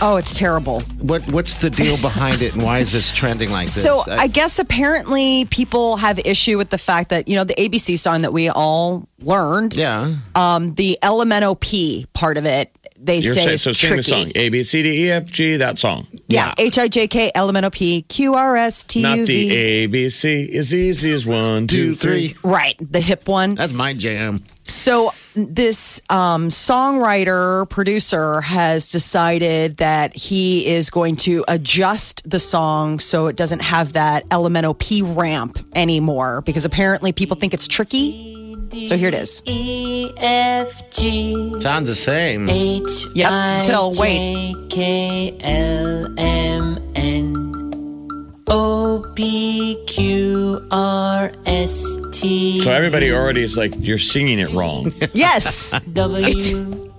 Oh, 0.00 0.16
it's 0.16 0.38
terrible. 0.38 0.80
What 1.02 1.30
what's 1.30 1.56
the 1.56 1.68
deal 1.68 2.00
behind 2.00 2.40
it, 2.40 2.54
and 2.54 2.62
why 2.62 2.78
is 2.78 2.92
this 2.92 3.14
trending 3.14 3.50
like 3.50 3.66
this? 3.66 3.82
So 3.82 4.02
I 4.08 4.28
guess 4.28 4.58
apparently 4.58 5.44
people 5.50 5.98
have 5.98 6.18
issue 6.20 6.56
with 6.56 6.70
the 6.70 6.78
fact 6.78 7.10
that 7.10 7.28
you 7.28 7.36
know 7.36 7.44
the 7.44 7.54
ABC 7.54 7.98
song 7.98 8.22
that 8.22 8.32
we 8.32 8.48
all 8.48 9.06
learned. 9.20 9.76
yeah. 9.76 10.14
Um, 10.34 10.72
the 10.72 10.96
LMNOP 11.02 12.06
part 12.14 12.38
of 12.38 12.46
it, 12.46 12.74
they 13.02 13.18
You're 13.18 13.34
say 13.34 13.40
saying, 13.40 13.54
is 13.54 13.62
so 13.62 13.72
sing 13.72 13.96
the 13.96 14.02
song 14.02 14.30
A 14.34 14.48
B 14.50 14.62
C 14.62 14.82
D 14.82 15.06
E 15.06 15.10
F 15.10 15.26
G. 15.26 15.56
That 15.56 15.78
song. 15.78 16.06
Yeah, 16.28 16.52
H 16.58 16.78
I 16.78 16.88
J 16.88 17.08
K 17.08 17.32
L 17.34 17.48
M 17.48 17.56
N 17.56 17.64
O 17.64 17.70
P 17.70 18.02
Q 18.02 18.34
R 18.34 18.56
S 18.56 18.84
T 18.84 19.02
Not 19.02 19.18
the 19.26 19.52
A 19.54 19.86
B 19.86 20.10
C 20.10 20.56
as 20.56 20.74
easy 20.74 21.10
as 21.12 21.26
one, 21.26 21.66
two, 21.66 21.90
Two, 21.90 21.94
three. 21.94 22.28
three. 22.28 22.50
Right, 22.50 22.76
the 22.78 23.00
hip 23.00 23.26
one. 23.26 23.54
That's 23.54 23.72
my 23.72 23.94
jam. 23.94 24.40
So 24.64 25.12
this 25.34 26.00
um, 26.10 26.48
songwriter 26.48 27.68
producer 27.68 28.40
has 28.40 28.90
decided 28.92 29.78
that 29.78 30.16
he 30.16 30.66
is 30.68 30.90
going 30.90 31.16
to 31.16 31.44
adjust 31.48 32.28
the 32.28 32.38
song 32.40 32.98
so 32.98 33.26
it 33.26 33.36
doesn't 33.36 33.60
have 33.62 33.94
that 33.94 34.28
LMNOP 34.28 35.16
ramp 35.16 35.58
anymore 35.74 36.42
because 36.42 36.64
apparently 36.64 37.12
people 37.12 37.36
think 37.36 37.52
it's 37.52 37.68
tricky. 37.68 38.39
So 38.84 38.96
here 38.96 39.08
it 39.08 39.14
is. 39.14 39.42
E 39.46 40.10
F 40.16 40.90
G 40.92 41.60
Sounds 41.60 41.88
the 41.88 41.94
same. 41.96 42.48
H 42.48 43.06
Yep, 43.14 43.28
I 43.30 43.62
till 43.66 43.92
wait. 43.96 44.54
J 44.68 44.68
K 44.70 45.36
L 45.40 46.14
M 46.18 46.92
N 46.94 48.30
O 48.46 49.12
P 49.16 49.76
Q 49.86 50.66
R 50.70 51.32
S 51.46 51.98
T 52.12 52.60
So 52.60 52.70
everybody 52.70 53.12
already 53.12 53.42
is 53.42 53.56
like, 53.56 53.72
you're 53.76 53.98
singing 53.98 54.38
it 54.38 54.52
wrong. 54.52 54.92
Yes. 55.14 55.78
W 55.92 56.90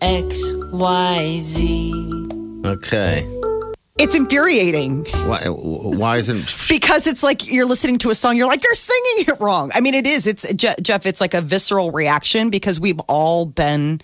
X 0.00 0.40
Y 0.72 1.38
Z. 1.42 1.92
Okay. 2.64 3.37
It's 4.00 4.14
infuriating 4.14 5.04
Why, 5.26 5.42
why 5.46 6.18
isn't 6.18 6.68
because 6.68 7.08
it's 7.08 7.24
like 7.24 7.52
you're 7.52 7.66
listening 7.66 7.98
to 7.98 8.10
a 8.10 8.14
song, 8.14 8.36
you're 8.36 8.46
like, 8.46 8.62
you're 8.62 8.74
singing 8.74 9.24
it 9.26 9.40
wrong. 9.40 9.72
I 9.74 9.80
mean, 9.80 9.94
it 9.94 10.06
is. 10.06 10.26
It's 10.26 10.50
Jeff, 10.52 11.04
it's 11.04 11.20
like 11.20 11.34
a 11.34 11.40
visceral 11.40 11.90
reaction 11.90 12.48
because 12.48 12.78
we've 12.78 13.00
all 13.00 13.44
been 13.44 14.00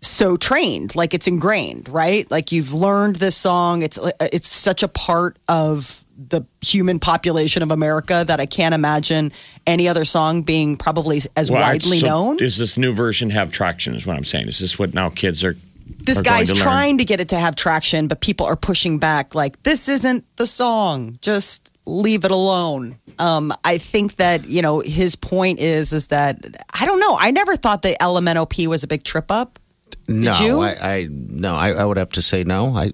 so 0.00 0.36
trained, 0.36 0.96
like 0.96 1.12
it's 1.12 1.26
ingrained, 1.26 1.88
right? 1.88 2.30
Like 2.30 2.52
you've 2.52 2.72
learned 2.72 3.16
this 3.16 3.36
song. 3.36 3.82
It's 3.82 3.98
it's 4.20 4.48
such 4.48 4.82
a 4.82 4.88
part 4.88 5.36
of 5.48 6.04
the 6.16 6.42
human 6.60 6.98
population 6.98 7.62
of 7.62 7.70
America 7.70 8.24
that 8.26 8.40
I 8.40 8.46
can't 8.46 8.74
imagine 8.74 9.32
any 9.66 9.88
other 9.88 10.04
song 10.04 10.42
being 10.42 10.76
probably 10.76 11.20
as 11.36 11.50
Well, 11.50 11.60
widely 11.60 11.98
so 11.98 12.06
known. 12.06 12.36
Does 12.38 12.58
this 12.58 12.76
new 12.78 12.92
version 12.92 13.30
have 13.30 13.52
traction? 13.52 13.94
Is 13.94 14.06
what 14.06 14.16
I'm 14.16 14.24
saying. 14.24 14.48
Is 14.48 14.58
this 14.58 14.78
what 14.78 14.94
now 14.94 15.10
kids 15.10 15.44
are? 15.44 15.56
This 15.88 16.22
guy's 16.22 16.48
to 16.48 16.54
learn? 16.54 16.62
trying 16.62 16.98
to 16.98 17.04
get 17.04 17.20
it 17.20 17.28
to 17.30 17.36
have 17.36 17.56
traction, 17.56 18.08
but 18.08 18.20
people 18.20 18.46
are 18.46 18.56
pushing 18.56 18.98
back 18.98 19.34
like 19.34 19.62
this 19.62 19.88
isn't 19.88 20.24
the 20.36 20.46
song. 20.46 21.18
Just 21.20 21.76
leave 21.86 22.24
it 22.24 22.30
alone. 22.30 22.96
Um, 23.18 23.52
I 23.64 23.78
think 23.78 24.16
that 24.16 24.46
you 24.46 24.62
know 24.62 24.80
his 24.80 25.16
point 25.16 25.58
is 25.58 25.92
is 25.92 26.08
that 26.08 26.38
I 26.72 26.86
don't 26.86 27.00
know. 27.00 27.16
I 27.18 27.30
never 27.30 27.56
thought 27.56 27.82
the 27.82 27.96
LMNOP 28.00 28.66
was 28.66 28.82
a 28.82 28.86
big 28.86 29.04
trip 29.04 29.30
up. 29.30 29.58
no? 30.06 30.32
you? 30.40 30.60
I, 30.60 30.96
I 30.96 31.08
no. 31.10 31.54
I, 31.54 31.70
I 31.70 31.84
would 31.84 31.96
have 31.96 32.12
to 32.12 32.22
say 32.22 32.44
no. 32.44 32.76
I 32.76 32.92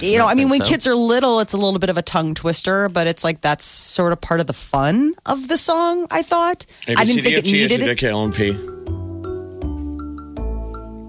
You 0.00 0.18
know, 0.18 0.26
I 0.26 0.34
mean, 0.34 0.50
when 0.50 0.60
so. 0.60 0.68
kids 0.68 0.86
are 0.86 0.94
little, 0.94 1.40
it's 1.40 1.52
a 1.52 1.58
little 1.58 1.78
bit 1.78 1.90
of 1.90 1.96
a 1.96 2.02
tongue 2.02 2.34
twister, 2.34 2.88
but 2.88 3.06
it's 3.06 3.24
like 3.24 3.40
that's 3.40 3.64
sort 3.64 4.12
of 4.12 4.20
part 4.20 4.40
of 4.40 4.46
the 4.46 4.52
fun 4.52 5.14
of 5.26 5.48
the 5.48 5.56
song. 5.56 6.06
I 6.10 6.22
thought 6.22 6.66
I 6.86 7.04
didn't 7.04 7.22
think 7.22 7.38
it 7.38 7.44
needed 7.44 7.80
it. 7.80 7.88
it. 7.88 7.88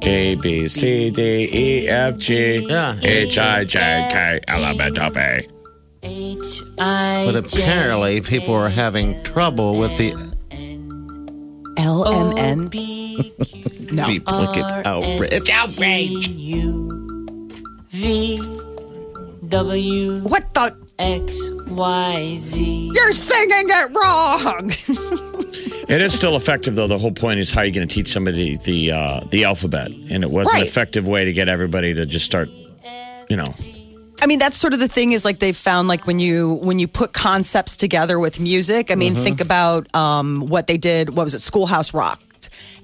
A 0.04 0.36
B 0.36 0.68
C 0.68 1.12
D 1.12 1.48
E 1.54 1.88
F 1.88 2.18
G 2.18 2.66
Yeah. 2.68 3.00
H 3.02 3.38
I 3.38 3.64
J 3.64 4.10
K 4.12 4.40
L 4.48 4.64
M 4.66 4.82
N 4.82 4.98
O 5.00 5.10
P. 5.10 5.48
H 6.04 6.62
I 6.80 7.30
but 7.32 7.36
apparently 7.36 8.22
people 8.22 8.56
are 8.56 8.70
having 8.70 9.22
trouble 9.24 9.78
with 9.78 9.96
the 9.98 10.12
LMN. 11.78 12.70
No, 13.92 14.06
people 14.06 14.54
get. 14.54 14.84
It's 14.86 15.50
outrage. 15.50 16.30
U 16.30 17.28
V 17.90 18.38
W 19.50 20.20
what 20.24 20.54
the? 20.54 20.82
X 21.02 21.50
Y 21.68 22.38
Z. 22.40 22.92
You're 22.96 23.14
singing 23.14 23.66
it 23.68 23.92
wrong. 23.96 24.72
It 25.92 26.02
is 26.02 26.14
still 26.14 26.36
effective 26.38 26.76
though. 26.76 26.88
The 26.88 26.98
whole 26.98 27.12
point 27.12 27.40
is 27.40 27.52
how 27.52 27.62
you're 27.64 27.72
going 27.74 27.88
to 27.88 27.94
teach 27.94 28.08
somebody 28.08 28.58
the 28.58 28.92
uh, 28.92 29.20
the 29.30 29.44
alphabet, 29.44 29.92
and 30.10 30.24
it 30.24 30.32
was 30.32 30.48
an 30.54 30.60
Right. 30.60 30.68
effective 30.68 31.08
way 31.08 31.26
to 31.26 31.34
get 31.34 31.50
everybody 31.50 31.94
to 31.94 32.06
just 32.06 32.26
start, 32.26 32.50
you 33.30 33.36
know. 33.36 33.44
I 34.24 34.28
mean, 34.28 34.38
that's 34.40 34.58
sort 34.58 34.74
of 34.74 34.80
the 34.80 34.88
thing 34.88 35.14
is 35.14 35.26
like 35.26 35.40
they've 35.40 35.58
found 35.58 35.88
like 35.88 36.06
when 36.08 36.20
you 36.20 36.60
when 36.62 36.80
you 36.80 36.88
put 36.88 37.12
concepts 37.12 37.76
together 37.76 38.20
with 38.20 38.40
music. 38.40 38.90
I 38.92 38.96
mean, 38.96 39.14
Mm-hmm. 39.16 39.24
think 39.24 39.42
about 39.42 39.94
um, 39.96 40.48
what 40.48 40.68
they 40.68 40.78
did. 40.78 41.10
What 41.10 41.24
was 41.24 41.34
it? 41.36 41.42
Schoolhouse 41.42 41.94
Rock, 41.94 42.22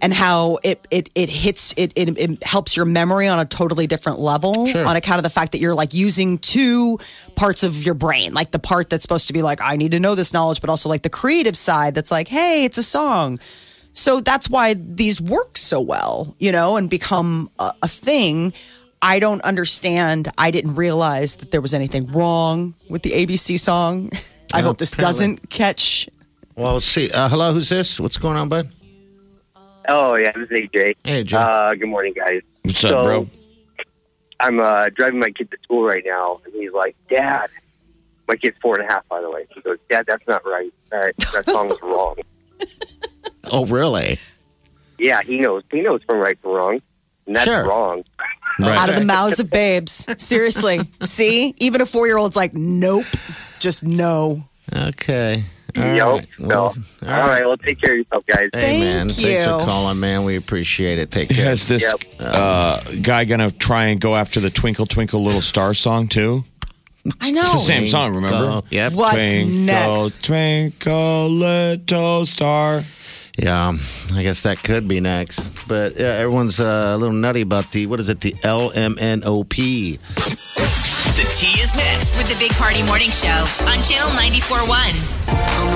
and 0.01 0.13
how 0.13 0.59
it 0.63 0.85
it 0.91 1.09
it 1.15 1.29
hits 1.29 1.73
it, 1.77 1.91
it 1.95 2.17
it 2.19 2.43
helps 2.43 2.75
your 2.75 2.85
memory 2.85 3.27
on 3.27 3.39
a 3.39 3.45
totally 3.45 3.87
different 3.87 4.19
level 4.19 4.67
Sure. 4.67 4.85
on 4.85 4.95
account 4.95 5.17
of 5.19 5.23
the 5.23 5.29
fact 5.29 5.51
that 5.53 5.59
you're 5.59 5.75
like 5.75 5.93
using 5.93 6.37
two 6.37 6.97
parts 7.35 7.63
of 7.63 7.83
your 7.83 7.95
brain, 7.95 8.33
like 8.33 8.51
the 8.51 8.59
part 8.59 8.89
that's 8.89 9.01
supposed 9.03 9.27
to 9.27 9.33
be 9.33 9.41
like 9.41 9.59
I 9.61 9.75
need 9.75 9.91
to 9.91 9.99
know 9.99 10.15
this 10.15 10.33
knowledge, 10.33 10.61
but 10.61 10.69
also 10.69 10.89
like 10.89 11.01
the 11.03 11.09
creative 11.09 11.55
side 11.57 11.95
that's 11.95 12.11
like 12.11 12.27
hey, 12.27 12.65
it's 12.65 12.77
a 12.77 12.83
song. 12.83 13.39
So 13.93 14.19
that's 14.21 14.47
why 14.49 14.75
these 14.75 15.19
work 15.19 15.57
so 15.57 15.81
well, 15.81 16.35
you 16.39 16.51
know, 16.51 16.77
and 16.77 16.87
become 16.89 17.49
a, 17.57 17.71
a 17.81 17.87
thing. 17.87 18.53
I 19.01 19.19
don't 19.19 19.41
understand. 19.41 20.27
I 20.37 20.51
didn't 20.51 20.75
realize 20.75 21.35
that 21.37 21.51
there 21.51 21.61
was 21.61 21.73
anything 21.73 22.07
wrong 22.07 22.73
with 22.89 23.01
the 23.03 23.11
ABC 23.11 23.59
song. 23.59 24.11
I 24.53 24.61
hope 24.61 24.77
this 24.77 24.93
apparently. 24.93 25.13
doesn't 25.35 25.49
catch. 25.49 26.09
Well, 26.55 26.73
let's 26.73 26.85
see. 26.85 27.09
Uh, 27.11 27.27
hello, 27.29 27.53
who's 27.53 27.69
this? 27.69 27.99
What's 27.99 28.17
going 28.17 28.37
on, 28.37 28.49
bud? 28.49 28.69
Oh 29.87 30.15
yeah, 30.15 30.31
this 30.33 30.49
is 30.49 30.69
AJ. 30.69 30.95
Hey, 31.03 31.23
Joe. 31.23 31.37
Uh, 31.39 31.73
good 31.75 31.87
morning, 31.89 32.13
guys. 32.13 32.41
What's 32.63 32.79
So- 32.79 32.97
up, 32.99 33.05
bro? 33.05 33.29
I'm 34.39 34.59
uh, 34.59 34.89
driving 34.89 35.19
my 35.19 35.31
kid 35.31 35.49
to 35.49 35.57
school 35.63 35.83
right 35.83 36.03
now, 36.05 36.39
and 36.45 36.53
he's 36.53 36.71
like, 36.71 36.95
"Dad, 37.09 37.49
my 38.27 38.35
kid's 38.35 38.55
four 38.61 38.77
and 38.79 38.87
a 38.87 38.93
half, 38.93 39.07
by 39.07 39.19
the 39.21 39.31
way." 39.31 39.47
He 39.49 39.61
goes, 39.61 39.79
"Dad, 39.89 40.05
that's 40.07 40.27
not 40.27 40.45
right. 40.45 40.71
That 40.91 41.17
that 41.33 41.49
song's 41.49 41.81
wrong." 41.81 42.15
oh, 43.51 43.65
really? 43.65 44.17
Yeah, 44.99 45.21
he 45.23 45.39
knows. 45.39 45.63
He 45.71 45.81
knows 45.81 46.03
from 46.03 46.17
right 46.19 46.37
from 46.39 46.51
wrong, 46.51 46.81
and 47.25 47.35
that's 47.35 47.45
Sure. 47.45 47.65
wrong. 47.67 48.03
Right. 48.59 48.77
Out 48.77 48.89
of 48.89 48.95
the 48.95 49.05
mouths 49.05 49.39
of 49.39 49.49
babes. 49.51 49.91
Seriously. 50.21 50.81
See? 51.03 51.53
Even 51.59 51.81
a 51.81 51.85
four 51.85 52.05
year 52.07 52.17
old's 52.17 52.35
like, 52.35 52.53
nope. 52.53 53.05
Just 53.59 53.83
no. 53.83 54.43
Okay. 54.75 55.43
All 55.77 55.83
Yep. 55.95 56.07
right. 56.07 56.27
No. 56.39 56.47
Well, 56.47 56.75
All 57.03 57.27
right. 57.27 57.45
Well, 57.45 57.57
take 57.57 57.79
care 57.81 57.91
of 57.93 57.97
yourself, 57.99 58.25
guys. 58.25 58.49
Hey, 58.53 58.59
Thank 58.59 58.79
man. 58.83 59.09
Thanks 59.09 59.21
you. 59.23 59.43
for 59.43 59.65
calling, 59.65 59.99
man. 59.99 60.23
We 60.23 60.35
appreciate 60.37 60.97
it. 60.99 61.11
Take 61.11 61.29
care. 61.29 61.51
Is 61.51 61.67
this 61.67 61.83
Yep. 61.83 62.01
uh, 62.33 62.79
guy 63.01 63.25
going 63.25 63.39
to 63.39 63.51
try 63.55 63.85
and 63.85 64.01
go 64.01 64.15
after 64.15 64.39
the 64.39 64.49
Twinkle 64.49 64.85
Twinkle 64.85 65.23
Little 65.23 65.41
Star 65.41 65.73
song 65.73 66.07
too? 66.07 66.43
I 67.21 67.31
know. 67.31 67.41
It's 67.41 67.53
the 67.53 67.59
same 67.59 67.87
song, 67.87 68.15
remember? 68.15 68.63
Yep. 68.69 68.91
What's 68.93 69.15
twinkle, 69.15 69.53
next? 69.53 70.23
twinkle, 70.25 71.29
little 71.29 72.25
star. 72.25 72.83
Yeah, 73.37 73.77
I 74.13 74.23
guess 74.23 74.43
that 74.43 74.61
could 74.63 74.87
be 74.89 74.99
next. 74.99 75.67
But 75.69 75.95
yeah, 75.95 76.07
everyone's 76.07 76.59
uh, 76.59 76.93
a 76.95 76.97
little 76.97 77.15
nutty 77.15 77.41
about 77.41 77.71
the, 77.71 77.85
what 77.85 77.99
is 78.01 78.09
it, 78.09 78.19
the 78.19 78.31
LMNOP. 78.43 79.99
The 81.15 81.23
tea 81.39 81.61
is 81.61 81.75
next. 81.77 82.17
With 82.17 82.27
the 82.27 82.35
Big 82.39 82.51
Party 82.57 82.83
Morning 82.87 83.09
Show 83.11 83.29
on 83.69 83.77
Channel 83.83 84.09
94.1. 84.19 85.66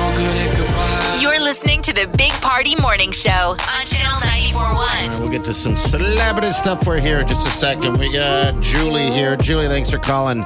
You're 1.21 1.39
listening 1.39 1.83
to 1.83 1.93
the 1.93 2.07
Big 2.17 2.31
Party 2.41 2.75
Morning 2.81 3.11
Show 3.11 3.29
on 3.31 3.85
Channel 3.85 4.21
94.1. 4.21 5.19
We'll 5.19 5.29
get 5.29 5.45
to 5.45 5.53
some 5.53 5.77
celebrity 5.77 6.51
stuff 6.51 6.83
for 6.83 6.97
here 6.97 7.19
in 7.19 7.27
just 7.27 7.45
a 7.45 7.51
second. 7.51 7.99
We 7.99 8.11
got 8.11 8.59
Julie 8.59 9.11
here. 9.11 9.35
Julie, 9.35 9.67
thanks 9.67 9.91
for 9.91 9.99
calling. 9.99 10.43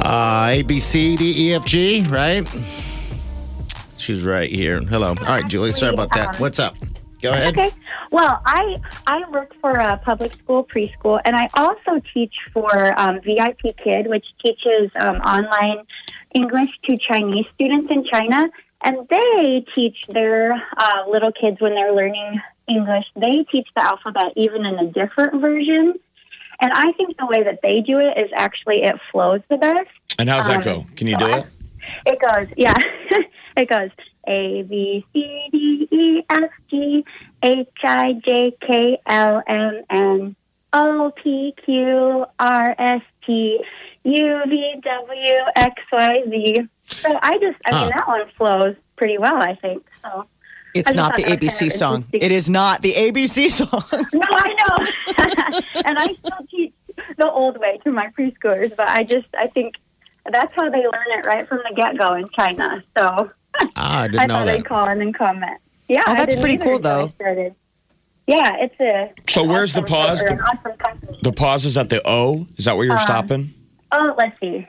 Uh, 0.00 0.46
A, 0.48 0.62
B, 0.62 0.80
C, 0.80 1.14
D, 1.14 1.50
E, 1.50 1.52
F, 1.52 1.66
G, 1.66 2.00
right? 2.08 2.48
She's 3.98 4.24
right 4.24 4.50
here. 4.50 4.80
Hello. 4.80 5.08
All 5.08 5.14
right, 5.14 5.46
Julie. 5.46 5.74
Sorry 5.74 5.92
about 5.92 6.10
that. 6.14 6.40
What's 6.40 6.58
up? 6.58 6.74
Go 7.20 7.32
ahead. 7.32 7.48
Okay. 7.48 7.70
Well, 8.10 8.40
I 8.46 8.80
I 9.06 9.28
work 9.28 9.54
for 9.60 9.72
a 9.72 9.98
public 9.98 10.32
school 10.32 10.64
preschool, 10.64 11.20
and 11.26 11.36
I 11.36 11.50
also 11.52 12.00
teach 12.14 12.32
for 12.54 12.98
um, 12.98 13.20
VIP 13.20 13.76
Kid, 13.76 14.06
which 14.06 14.24
teaches 14.42 14.90
um, 14.98 15.16
online 15.16 15.84
English 16.34 16.78
to 16.84 16.96
Chinese 16.96 17.44
students 17.54 17.90
in 17.90 18.06
China. 18.10 18.48
And 18.84 19.08
they 19.08 19.64
teach 19.74 19.96
their 20.08 20.52
uh, 20.76 21.08
little 21.08 21.32
kids 21.32 21.60
when 21.60 21.74
they're 21.74 21.94
learning 21.94 22.40
English. 22.68 23.04
They 23.16 23.44
teach 23.50 23.68
the 23.74 23.82
alphabet 23.82 24.32
even 24.36 24.64
in 24.66 24.78
a 24.78 24.86
different 24.86 25.40
version. 25.40 25.94
And 26.60 26.72
I 26.72 26.92
think 26.92 27.16
the 27.18 27.26
way 27.26 27.42
that 27.42 27.60
they 27.62 27.80
do 27.80 27.98
it 27.98 28.22
is 28.22 28.30
actually 28.34 28.82
it 28.82 28.96
flows 29.10 29.40
the 29.48 29.56
best. 29.58 29.88
And 30.18 30.28
how's 30.28 30.46
that 30.48 30.58
Um, 30.58 30.62
go? 30.62 30.86
Can 30.96 31.06
you 31.06 31.16
do 31.16 31.26
it? 31.26 31.46
It 32.06 32.20
goes, 32.20 32.48
yeah. 32.56 32.74
it 33.56 33.68
goes 33.68 33.90
A 34.26 34.62
B 34.62 35.04
C 35.12 35.48
D 35.52 35.88
E 35.90 36.22
F 36.28 36.50
G 36.70 37.04
H 37.42 37.68
I 37.84 38.12
J 38.24 38.56
K 38.60 38.98
L 39.06 39.42
M 39.46 39.82
N 39.90 40.36
O 40.72 41.12
P 41.22 41.54
Q 41.64 42.26
R 42.38 42.74
S 42.78 43.02
T 43.26 43.60
U 44.04 44.42
V 44.46 44.74
W 44.82 45.32
X 45.56 45.82
Y 45.92 46.22
Z. 46.30 46.68
So 46.82 47.18
I 47.22 47.38
just, 47.38 47.58
I 47.66 47.72
mean, 47.72 47.82
Huh. 47.82 47.90
that 47.94 48.08
one 48.08 48.26
flows 48.36 48.76
pretty 48.96 49.18
well, 49.18 49.36
I 49.42 49.54
think. 49.56 49.84
So. 50.02 50.26
It's 50.74 50.88
I 50.90 50.92
just 50.92 50.96
not 50.96 51.16
the 51.16 51.22
thought 51.22 51.28
that 51.40 51.42
was 51.42 51.52
ABC 51.52 51.58
kind 51.60 51.66
of 51.72 51.72
song. 51.78 52.04
It 52.12 52.32
is 52.32 52.50
not 52.50 52.82
the 52.82 52.92
ABC 52.92 53.48
song. 53.60 54.08
No, 54.14 54.26
I 54.30 54.48
know. 54.52 55.82
and 55.86 55.98
I 55.98 56.04
still 56.22 56.46
teach 56.50 56.72
the 57.16 57.30
old 57.30 57.58
way 57.58 57.78
to 57.84 57.90
my 57.90 58.08
preschoolers, 58.08 58.76
but 58.76 58.86
I 58.88 59.02
just, 59.02 59.26
I 59.38 59.46
think 59.46 59.76
that's 60.30 60.52
how 60.54 60.68
they 60.68 60.82
learn 60.82 61.06
it 61.18 61.24
right 61.24 61.48
from 61.48 61.60
the 61.68 61.74
get 61.74 61.96
go 61.98 62.12
in 62.14 62.28
China. 62.28 62.82
So. 62.96 63.30
Ah, 63.74 64.00
I 64.02 64.06
didn't 64.08 64.20
I 64.20 64.26
know 64.26 64.34
thought 64.34 64.46
that. 64.46 64.54
I'd 64.56 64.64
call 64.66 64.88
in 64.88 65.00
and 65.00 65.14
comment. 65.16 65.58
Yeah, 65.88 66.02
Oh, 66.06 66.14
that's 66.14 66.34
didn't 66.34 66.42
pretty 66.42 66.58
cool, 66.58 66.76
until 66.76 66.90
I 66.90 67.06
though. 67.06 67.54
Started. 68.26 68.44
Yeah, 68.44 68.56
it's 68.64 68.80
a. 68.80 69.12
So 69.30 69.44
where's 69.44 69.74
the 69.74 69.82
pause? 69.82 70.22
The- 70.22 70.38
awesome. 70.40 71.16
The 71.22 71.32
pause 71.32 71.64
is 71.64 71.76
at 71.76 71.88
the 71.90 72.02
O. 72.04 72.46
Is 72.56 72.64
that 72.66 72.76
where 72.76 72.86
you're 72.86 72.94
Uh, 72.94 72.98
stopping? 72.98 73.50
Oh, 73.92 74.14
let's 74.18 74.38
see. 74.40 74.66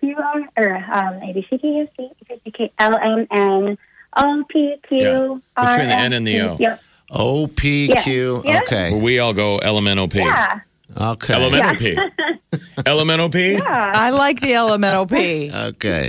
Q 0.00 0.16
R 0.16 0.42
or 0.58 0.76
um, 0.92 1.22
A 1.22 1.32
B 1.32 1.46
C 1.50 1.56
D 1.56 1.68
E 1.68 1.80
F 1.80 1.88
C 1.96 2.10
F 2.30 2.38
G 2.56 2.70
L 2.78 2.96
M 2.98 3.26
N 3.30 3.78
O 4.16 4.44
P 4.48 4.76
Q 4.88 5.42
R 5.56 5.64
Yeah, 5.64 5.70
between 5.76 5.88
the 5.88 5.94
N 5.96 6.12
and 6.12 6.26
the 6.26 6.36
S 6.36 6.50
O. 6.50 6.56
T. 6.56 6.62
Yep. 6.62 6.82
O, 7.10 7.46
P, 7.46 7.88
Q. 8.02 8.42
Yeah. 8.44 8.52
Yeah. 8.52 8.60
Okay. 8.62 8.92
Where 8.92 9.02
we 9.02 9.18
all 9.18 9.32
go 9.32 9.58
LMNOP. 9.60 10.14
Yeah. 10.14 10.60
Okay. 11.00 11.96
LMNOP. 12.52 12.84
LMNOP? 12.84 13.58
Yeah. 13.58 13.92
I 13.94 14.10
like 14.10 14.40
the 14.40 14.52
LMNOP. 14.52 15.52
Okay. 15.74 16.08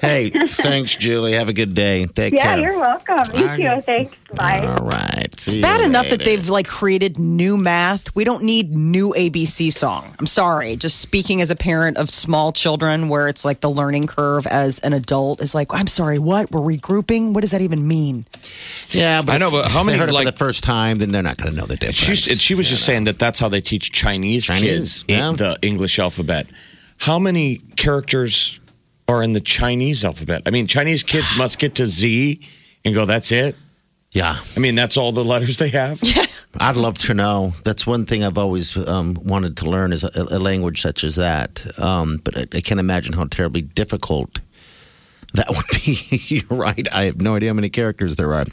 Hey, 0.00 0.30
thanks, 0.46 0.96
Julie. 0.96 1.32
Have 1.32 1.48
a 1.48 1.52
good 1.52 1.74
day. 1.74 2.06
Take 2.06 2.34
Yeah, 2.34 2.42
care. 2.42 2.58
Yeah, 2.58 2.62
you're 2.70 2.78
welcome. 2.78 3.22
You 3.38 3.40
All 3.40 3.46
right. 3.56 3.76
too. 3.76 3.82
Thanks. 3.82 4.16
Bye. 4.34 4.66
All 4.66 4.84
right. 4.86 5.24
It's 5.32 5.54
bad 5.54 5.80
enough 5.80 6.08
that 6.08 6.24
they've 6.24 6.48
like 6.48 6.66
created 6.66 7.18
new 7.18 7.56
math. 7.56 8.14
We 8.16 8.24
don't 8.24 8.42
need 8.42 8.76
new 8.76 9.10
ABC 9.10 9.70
song. 9.72 10.12
I'm 10.18 10.26
sorry. 10.26 10.76
Just 10.76 11.00
speaking 11.00 11.40
as 11.40 11.50
a 11.50 11.56
parent 11.56 11.96
of 11.98 12.10
small 12.10 12.52
children 12.52 13.08
where 13.08 13.28
it's 13.28 13.44
like 13.44 13.60
the 13.60 13.70
learning 13.70 14.06
curve 14.08 14.46
as 14.48 14.80
an 14.80 14.92
adult 14.92 15.40
is 15.40 15.54
like, 15.54 15.68
I'm 15.70 15.86
sorry, 15.86 16.18
what? 16.18 16.50
We're 16.50 16.60
regrouping? 16.60 17.32
What 17.32 17.42
does 17.42 17.52
that 17.52 17.60
even 17.60 17.86
mean? 17.86 18.26
Yeah, 18.88 19.22
but 19.22 19.34
I 19.34 19.38
know, 19.38 19.50
but 19.50 19.68
how 19.68 19.82
many, 19.82 19.96
they 19.96 20.00
heard 20.00 20.10
it 20.10 20.14
like- 20.14 20.26
for 20.26 20.32
the 20.32 20.36
first 20.38 20.64
time? 20.64 20.98
Then 20.98 21.12
they're 21.12 21.22
not 21.22 21.36
going 21.36 21.50
to 21.52 21.56
know 21.56 21.66
the 21.66 21.76
difference. 21.76 21.96
She's, 21.96 22.40
she 22.40 22.54
was 22.54 22.68
just 22.68 22.84
saying 22.84 23.04
that 23.04 23.18
that's 23.18 23.38
how 23.38 23.48
they 23.48 23.60
teach 23.60 23.92
Chinese, 23.92 24.46
Chinese, 24.46 24.62
kids 24.62 25.04
in 25.08 25.18
yeah. 25.18 25.32
the 25.32 25.53
English 25.62 25.98
alphabet. 25.98 26.46
How 26.98 27.18
many 27.18 27.58
characters 27.76 28.60
are 29.08 29.22
in 29.22 29.32
the 29.32 29.40
Chinese 29.40 30.04
alphabet? 30.04 30.42
I 30.46 30.50
mean, 30.50 30.66
Chinese 30.66 31.02
kids 31.02 31.36
must 31.38 31.58
get 31.58 31.74
to 31.76 31.86
Z 31.86 32.40
and 32.84 32.94
go, 32.94 33.04
that's 33.06 33.32
it? 33.32 33.56
yeah, 34.14 34.38
I 34.56 34.60
mean, 34.60 34.76
that's 34.76 34.96
all 34.96 35.10
the 35.12 35.24
letters 35.24 35.58
they 35.58 35.70
have? 35.70 36.00
Yeah. 36.56 36.68
I'd 36.70 36.76
love 36.76 36.96
to 36.98 37.14
know. 37.14 37.52
That's 37.64 37.84
one 37.84 38.06
thing 38.06 38.22
I've 38.22 38.38
always 38.38 38.76
um, 38.76 39.18
wanted 39.24 39.56
to 39.56 39.68
learn 39.68 39.92
is 39.92 40.04
a, 40.04 40.10
a 40.14 40.38
language 40.38 40.80
such 40.80 41.02
as 41.02 41.16
that. 41.16 41.66
Um, 41.80 42.20
but 42.22 42.38
I, 42.38 42.42
I 42.58 42.60
can't 42.60 42.78
imagine 42.78 43.14
how 43.14 43.24
terribly 43.24 43.60
difficult 43.62 44.38
that 45.32 45.48
would 45.48 45.66
be. 45.72 45.98
You're 46.28 46.56
right. 46.56 46.86
I 46.92 47.06
have 47.06 47.20
no 47.20 47.34
idea 47.34 47.48
how 47.48 47.54
many 47.54 47.70
characters 47.70 48.14
there 48.14 48.32
are. 48.34 48.44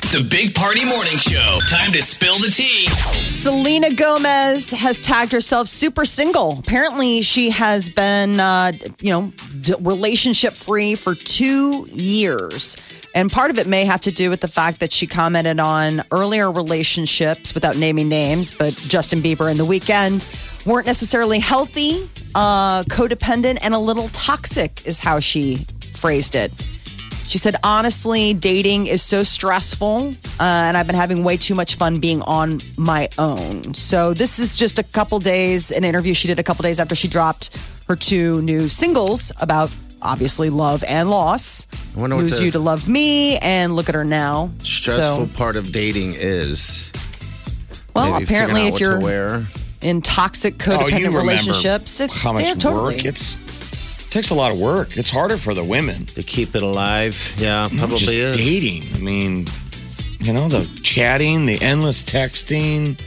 The 0.00 0.26
Big 0.30 0.54
Party 0.54 0.86
Morning 0.86 1.18
Show. 1.18 1.58
Time 1.68 1.92
to 1.92 2.00
spill 2.00 2.36
the 2.38 2.50
tea. 2.50 2.86
Selena 3.26 3.92
Gomez 3.92 4.70
has 4.70 5.02
tagged 5.02 5.32
herself 5.32 5.68
super 5.68 6.06
single. 6.06 6.58
Apparently, 6.60 7.20
she 7.20 7.50
has 7.50 7.90
been, 7.90 8.40
uh, 8.40 8.72
you 9.00 9.10
know, 9.10 9.32
d- 9.60 9.74
relationship 9.80 10.54
free 10.54 10.94
for 10.94 11.14
two 11.14 11.86
years. 11.92 12.78
And 13.14 13.30
part 13.30 13.50
of 13.50 13.58
it 13.58 13.66
may 13.66 13.84
have 13.84 14.00
to 14.02 14.10
do 14.10 14.30
with 14.30 14.40
the 14.40 14.48
fact 14.48 14.80
that 14.80 14.92
she 14.92 15.06
commented 15.06 15.60
on 15.60 16.02
earlier 16.10 16.50
relationships 16.50 17.52
without 17.52 17.76
naming 17.76 18.08
names, 18.08 18.50
but 18.50 18.72
Justin 18.72 19.20
Bieber 19.20 19.50
and 19.50 19.60
The 19.60 19.64
Weeknd 19.64 20.66
weren't 20.66 20.86
necessarily 20.86 21.38
healthy, 21.38 22.08
uh, 22.34 22.82
codependent, 22.84 23.58
and 23.62 23.74
a 23.74 23.78
little 23.78 24.08
toxic, 24.08 24.86
is 24.86 25.00
how 25.00 25.18
she 25.20 25.58
phrased 25.92 26.34
it. 26.34 26.50
She 27.28 27.36
said, 27.36 27.56
honestly, 27.62 28.32
dating 28.32 28.86
is 28.86 29.02
so 29.02 29.22
stressful, 29.22 30.14
uh, 30.40 30.42
and 30.42 30.78
I've 30.78 30.86
been 30.86 30.96
having 30.96 31.24
way 31.24 31.36
too 31.36 31.54
much 31.54 31.74
fun 31.76 32.00
being 32.00 32.22
on 32.22 32.62
my 32.78 33.10
own. 33.18 33.74
So, 33.74 34.14
this 34.14 34.38
is 34.38 34.56
just 34.56 34.78
a 34.78 34.82
couple 34.82 35.18
days, 35.18 35.70
an 35.70 35.84
interview 35.84 36.14
she 36.14 36.26
did 36.26 36.38
a 36.38 36.42
couple 36.42 36.62
days 36.62 36.80
after 36.80 36.94
she 36.94 37.06
dropped 37.06 37.54
her 37.86 37.96
two 37.96 38.40
new 38.40 38.66
singles 38.70 39.30
about 39.42 39.70
obviously 40.00 40.48
love 40.48 40.82
and 40.88 41.10
loss. 41.10 41.66
I 41.94 42.00
wonder 42.00 42.16
Lose 42.16 42.38
the- 42.38 42.46
You 42.46 42.50
to 42.52 42.60
Love 42.60 42.88
Me 42.88 43.36
and 43.38 43.76
Look 43.76 43.90
at 43.90 43.94
Her 43.94 44.04
Now. 44.04 44.50
Stressful 44.62 45.26
So, 45.26 45.36
part 45.36 45.56
of 45.56 45.70
dating 45.70 46.14
is 46.16 46.90
well, 47.94 48.12
maybe 48.12 48.24
apparently, 48.24 48.62
out 48.62 48.66
if 48.68 48.72
what 48.72 48.80
you're 48.80 48.98
to 49.00 49.04
wear. 49.04 49.46
in 49.82 50.00
toxic 50.00 50.54
Oh, 50.66 50.72
you 50.72 50.78
codependent 50.78 50.94
remember 50.94 51.18
relationships, 51.18 52.00
it's 52.00 52.22
how 52.22 52.32
much 52.32 52.42
yeah, 52.44 52.54
totally. 52.54 52.96
work 52.96 53.04
it's 53.04 53.36
takes 54.10 54.30
a 54.30 54.34
lot 54.34 54.52
of 54.52 54.58
work. 54.58 54.96
It's 54.96 55.10
harder 55.10 55.36
for 55.36 55.54
the 55.54 55.64
women. 55.64 56.06
to 56.06 56.22
keep 56.22 56.54
it 56.54 56.62
alive. 56.62 57.34
Yeah, 57.36 57.62
Not 57.62 57.72
probably 57.72 57.98
just 57.98 58.12
is. 58.14 58.36
dating. 58.36 58.84
I 58.94 58.98
mean, 59.00 59.46
you 60.20 60.32
know, 60.32 60.48
the 60.48 60.66
chatting, 60.82 61.46
the 61.46 61.58
endless 61.60 62.04
texting. 62.04 62.98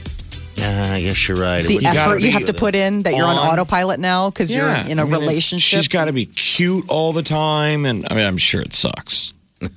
Yeah, 0.54 0.92
I 0.92 1.00
guess 1.02 1.26
you're 1.28 1.36
right. 1.38 1.64
The 1.64 1.76
would- 1.76 1.84
effort 1.84 2.20
you 2.20 2.30
have 2.32 2.44
to 2.44 2.54
put 2.54 2.74
in 2.74 3.02
that 3.04 3.14
you're 3.16 3.26
on, 3.26 3.36
on. 3.36 3.46
autopilot 3.52 3.98
now 4.00 4.30
because 4.30 4.52
you're 4.54 4.68
in 4.68 4.98
a 4.98 5.02
I 5.02 5.04
mean, 5.04 5.12
relationship. 5.12 5.78
She's 5.78 5.88
got 5.88 6.04
to 6.06 6.12
be 6.12 6.26
cute 6.26 6.84
all 6.88 7.12
the 7.12 7.22
time, 7.22 7.86
and 7.86 8.06
I 8.10 8.14
mean, 8.14 8.26
I'm 8.26 8.36
sure 8.38 8.60
it 8.60 8.72
sucks. 8.74 9.34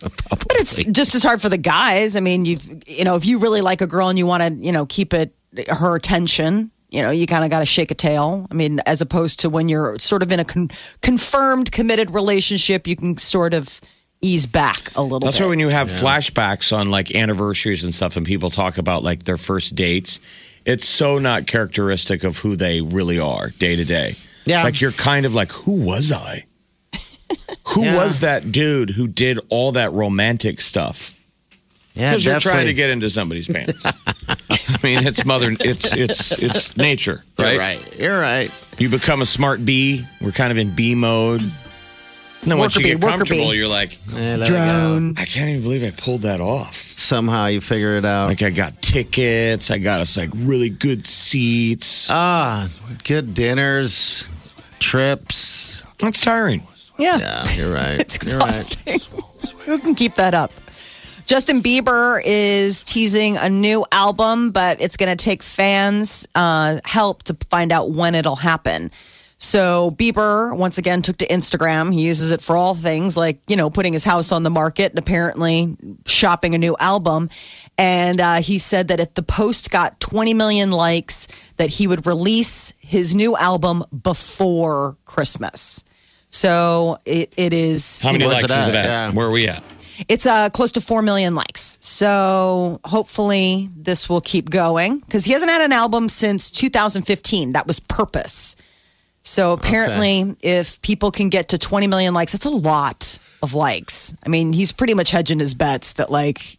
But 0.00 0.56
it's 0.60 0.82
just 0.84 1.14
as 1.14 1.22
hard 1.22 1.40
for 1.42 1.48
the 1.50 1.58
guys. 1.58 2.16
I 2.16 2.20
mean, 2.20 2.44
you 2.46 2.56
you 2.86 3.04
know, 3.04 3.16
if 3.16 3.26
you 3.26 3.38
really 3.38 3.60
like 3.60 3.80
a 3.82 3.86
girl 3.86 4.08
and 4.08 4.18
you 4.18 4.26
want 4.26 4.42
to, 4.42 4.52
you 4.54 4.72
know, 4.72 4.86
keep 4.86 5.12
it 5.14 5.34
her 5.68 5.94
attention, 5.94 6.70
you 6.94 7.02
know, 7.02 7.10
you 7.10 7.26
kind 7.26 7.44
of 7.44 7.50
got 7.50 7.58
to 7.58 7.66
shake 7.66 7.90
a 7.90 7.94
tail. 7.94 8.46
I 8.50 8.54
mean, 8.54 8.80
as 8.86 9.00
opposed 9.00 9.40
to 9.40 9.50
when 9.50 9.68
you're 9.68 9.98
sort 9.98 10.22
of 10.22 10.30
in 10.30 10.38
a 10.40 10.44
con- 10.44 10.70
confirmed 11.02 11.72
committed 11.72 12.12
relationship, 12.12 12.86
you 12.86 12.94
can 12.96 13.18
sort 13.18 13.52
of 13.52 13.80
ease 14.22 14.46
back 14.46 14.90
a 14.96 15.02
little 15.02 15.18
That's 15.20 15.38
bit. 15.38 15.44
why 15.44 15.48
when 15.50 15.58
you 15.58 15.68
have 15.70 15.88
flashbacks 15.88 16.74
on 16.74 16.90
like 16.90 17.14
anniversaries 17.14 17.82
and 17.84 17.92
stuff, 17.92 18.16
and 18.16 18.24
people 18.24 18.48
talk 18.48 18.78
about 18.78 19.02
like 19.02 19.24
their 19.24 19.36
first 19.36 19.74
dates, 19.74 20.20
it's 20.64 20.86
so 20.88 21.18
not 21.18 21.46
characteristic 21.46 22.24
of 22.24 22.38
who 22.38 22.56
they 22.56 22.80
really 22.80 23.18
are 23.18 23.50
day 23.50 23.76
to 23.76 23.84
day. 23.84 24.14
Yeah. 24.46 24.62
Like 24.62 24.80
you're 24.80 24.92
kind 24.92 25.26
of 25.26 25.34
like, 25.34 25.50
who 25.52 25.84
was 25.84 26.12
I? 26.12 26.44
who 27.68 27.82
Yeah. 27.84 27.96
was 27.96 28.20
that 28.20 28.52
dude 28.52 28.90
who 28.90 29.08
did 29.08 29.40
all 29.48 29.72
that 29.72 29.92
romantic 29.92 30.60
stuff? 30.60 31.13
Yeah, 31.94 32.10
Because 32.10 32.26
you're 32.26 32.40
trying 32.40 32.66
to 32.66 32.74
get 32.74 32.90
into 32.90 33.08
somebody's 33.10 33.48
pants. 33.48 33.82
I 33.86 34.78
mean, 34.82 35.06
it's 35.06 35.24
mother, 35.24 35.50
it's 35.60 35.92
it's 35.94 36.32
it's 36.32 36.76
nature, 36.76 37.24
You're 37.38 37.46
right? 37.48 37.58
right. 37.58 37.98
You're 37.98 38.20
right. 38.20 38.50
You 38.78 38.88
become 38.88 39.22
a 39.22 39.26
smart 39.26 39.64
bee. 39.64 40.04
We're 40.20 40.32
kind 40.32 40.50
of 40.50 40.58
in 40.58 40.74
bee 40.74 40.94
mode. 40.94 41.40
And 41.42 42.50
then 42.50 42.58
once 42.58 42.76
you 42.76 42.82
bee, 42.82 42.92
get 42.92 43.00
comfortable, 43.00 43.50
bee. 43.50 43.56
you're 43.56 43.68
like, 43.68 43.96
Yeah, 44.12 44.36
let 44.36 44.48
it 44.48 44.52
go. 44.52 45.12
I 45.16 45.24
can't 45.24 45.48
even 45.48 45.62
believe 45.62 45.82
I 45.84 45.90
pulled 45.92 46.22
that 46.22 46.40
off. 46.40 46.74
Somehow 46.74 47.46
you 47.46 47.60
figure 47.60 47.96
it 47.96 48.04
out. 48.04 48.28
Like 48.28 48.42
I 48.42 48.50
got 48.50 48.80
tickets, 48.82 49.70
I 49.70 49.78
got 49.78 50.00
us 50.00 50.16
like 50.16 50.30
really 50.34 50.68
good 50.70 51.06
seats. 51.06 52.08
Ah, 52.10 52.68
good 53.04 53.32
dinners, 53.34 54.28
trips. 54.78 55.82
That's 55.98 56.20
tiring. 56.20 56.66
yeah. 56.98 57.18
Yeah, 57.18 57.44
you're 57.54 57.72
right. 57.72 58.00
It's 58.00 58.30
You're 58.32 58.40
right. 58.40 58.50
exhausting. 58.50 59.20
Who 59.66 59.78
can 59.78 59.94
keep 59.94 60.14
that 60.14 60.34
up? 60.34 60.50
Justin 61.26 61.62
Bieber 61.62 62.20
is 62.22 62.84
teasing 62.84 63.38
a 63.38 63.48
new 63.48 63.84
album, 63.90 64.50
but 64.50 64.80
it's 64.80 64.98
going 64.98 65.16
to 65.16 65.22
take 65.22 65.42
fans' 65.42 66.26
uh, 66.34 66.80
help 66.84 67.22
to 67.24 67.36
find 67.48 67.72
out 67.72 67.90
when 67.90 68.14
it'll 68.14 68.36
happen. 68.36 68.90
So 69.38 69.90
Bieber 69.92 70.56
once 70.56 70.76
again 70.76 71.00
took 71.00 71.18
to 71.18 71.26
Instagram. 71.26 71.92
He 71.92 72.02
uses 72.02 72.30
it 72.30 72.40
for 72.42 72.56
all 72.56 72.74
things 72.74 73.16
like, 73.16 73.40
you 73.46 73.56
know, 73.56 73.70
putting 73.70 73.94
his 73.94 74.04
house 74.04 74.32
on 74.32 74.42
the 74.42 74.50
market 74.50 74.90
and 74.90 74.98
apparently 74.98 75.76
shopping 76.06 76.54
a 76.54 76.58
new 76.58 76.76
album. 76.78 77.30
And 77.78 78.20
uh, 78.20 78.36
he 78.36 78.58
said 78.58 78.88
that 78.88 79.00
if 79.00 79.14
the 79.14 79.22
post 79.22 79.70
got 79.70 80.00
20 80.00 80.34
million 80.34 80.70
likes, 80.70 81.26
that 81.56 81.70
he 81.70 81.86
would 81.86 82.06
release 82.06 82.74
his 82.78 83.14
new 83.14 83.36
album 83.36 83.82
before 84.02 84.96
Christmas. 85.04 85.84
So 86.30 86.98
it, 87.04 87.32
it 87.36 87.52
is. 87.52 88.02
How 88.02 88.12
many 88.12 88.26
likes 88.26 88.44
it 88.44 88.50
is 88.50 88.68
it 88.68 88.74
at? 88.74 88.86
at? 88.86 88.86
Yeah. 88.86 89.10
Where 89.12 89.28
are 89.28 89.30
we 89.30 89.48
at? 89.48 89.62
It's 90.08 90.26
uh, 90.26 90.50
close 90.50 90.72
to 90.72 90.80
4 90.80 91.02
million 91.02 91.34
likes. 91.34 91.78
So 91.80 92.80
hopefully 92.84 93.70
this 93.76 94.08
will 94.08 94.20
keep 94.20 94.50
going 94.50 94.98
because 95.00 95.24
he 95.24 95.32
hasn't 95.32 95.50
had 95.50 95.60
an 95.60 95.72
album 95.72 96.08
since 96.08 96.50
2015. 96.50 97.52
That 97.52 97.66
was 97.66 97.80
Purpose. 97.80 98.56
So 99.26 99.52
apparently, 99.54 100.36
if 100.42 100.82
people 100.82 101.10
can 101.10 101.30
get 101.30 101.48
to 101.48 101.58
20 101.58 101.86
million 101.86 102.12
likes, 102.12 102.32
that's 102.32 102.44
a 102.44 102.50
lot 102.50 103.18
of 103.42 103.54
likes. 103.54 104.14
I 104.24 104.28
mean, 104.28 104.52
he's 104.52 104.70
pretty 104.70 104.92
much 104.92 105.10
hedging 105.10 105.38
his 105.38 105.54
bets 105.54 105.94
that, 105.94 106.10
like, 106.10 106.58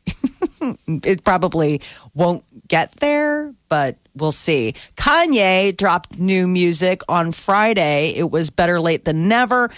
it 0.87 1.23
probably 1.23 1.81
won't 2.15 2.43
get 2.67 2.91
there, 2.93 3.53
but 3.69 3.97
we'll 4.15 4.31
see. 4.31 4.73
Kanye 4.95 5.77
dropped 5.77 6.19
new 6.19 6.47
music 6.47 7.01
on 7.07 7.31
Friday. 7.31 8.13
It 8.15 8.31
was 8.31 8.49
better 8.49 8.79
late 8.79 9.05
than 9.05 9.27
never. 9.27 9.69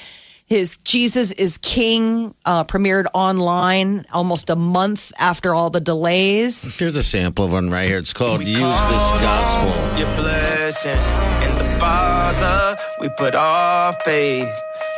His 0.48 0.78
Jesus 0.78 1.34
is 1.34 1.58
King 1.58 2.34
uh, 2.46 2.64
premiered 2.64 3.08
online 3.14 4.06
almost 4.14 4.50
a 4.50 4.56
month 4.56 5.12
after 5.20 5.54
all 5.54 5.70
the 5.70 5.82
delays. 5.82 6.74
Here's 6.78 6.96
a 6.96 7.04
sample 7.04 7.44
of 7.44 7.52
one 7.52 7.70
right 7.70 7.86
here. 7.86 7.98
It's 7.98 8.14
called 8.14 8.42
Use 8.42 8.58
This 8.58 8.64
Gospel. 8.64 10.00
Your 10.00 10.08
blessings 10.16 11.18
in 11.44 11.54
the 11.58 11.70
Father, 11.82 12.82
we 13.02 13.10
put 13.10 13.36
our 13.36 13.92
faith. 14.06 14.48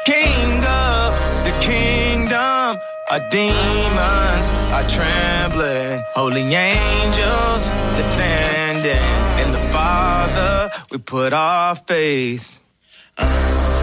King 0.05 0.57
of 0.59 1.17
the 1.43 1.57
kingdom, 1.65 2.79
our 3.09 3.29
demons 3.31 4.53
are 4.69 4.87
trembling. 4.87 6.03
Holy 6.13 6.43
angels 6.43 7.71
defending. 7.97 9.01
In 9.43 9.51
the 9.51 9.67
Father, 9.71 10.69
we 10.91 10.99
put 10.99 11.33
our 11.33 11.75
faith. 11.75 12.59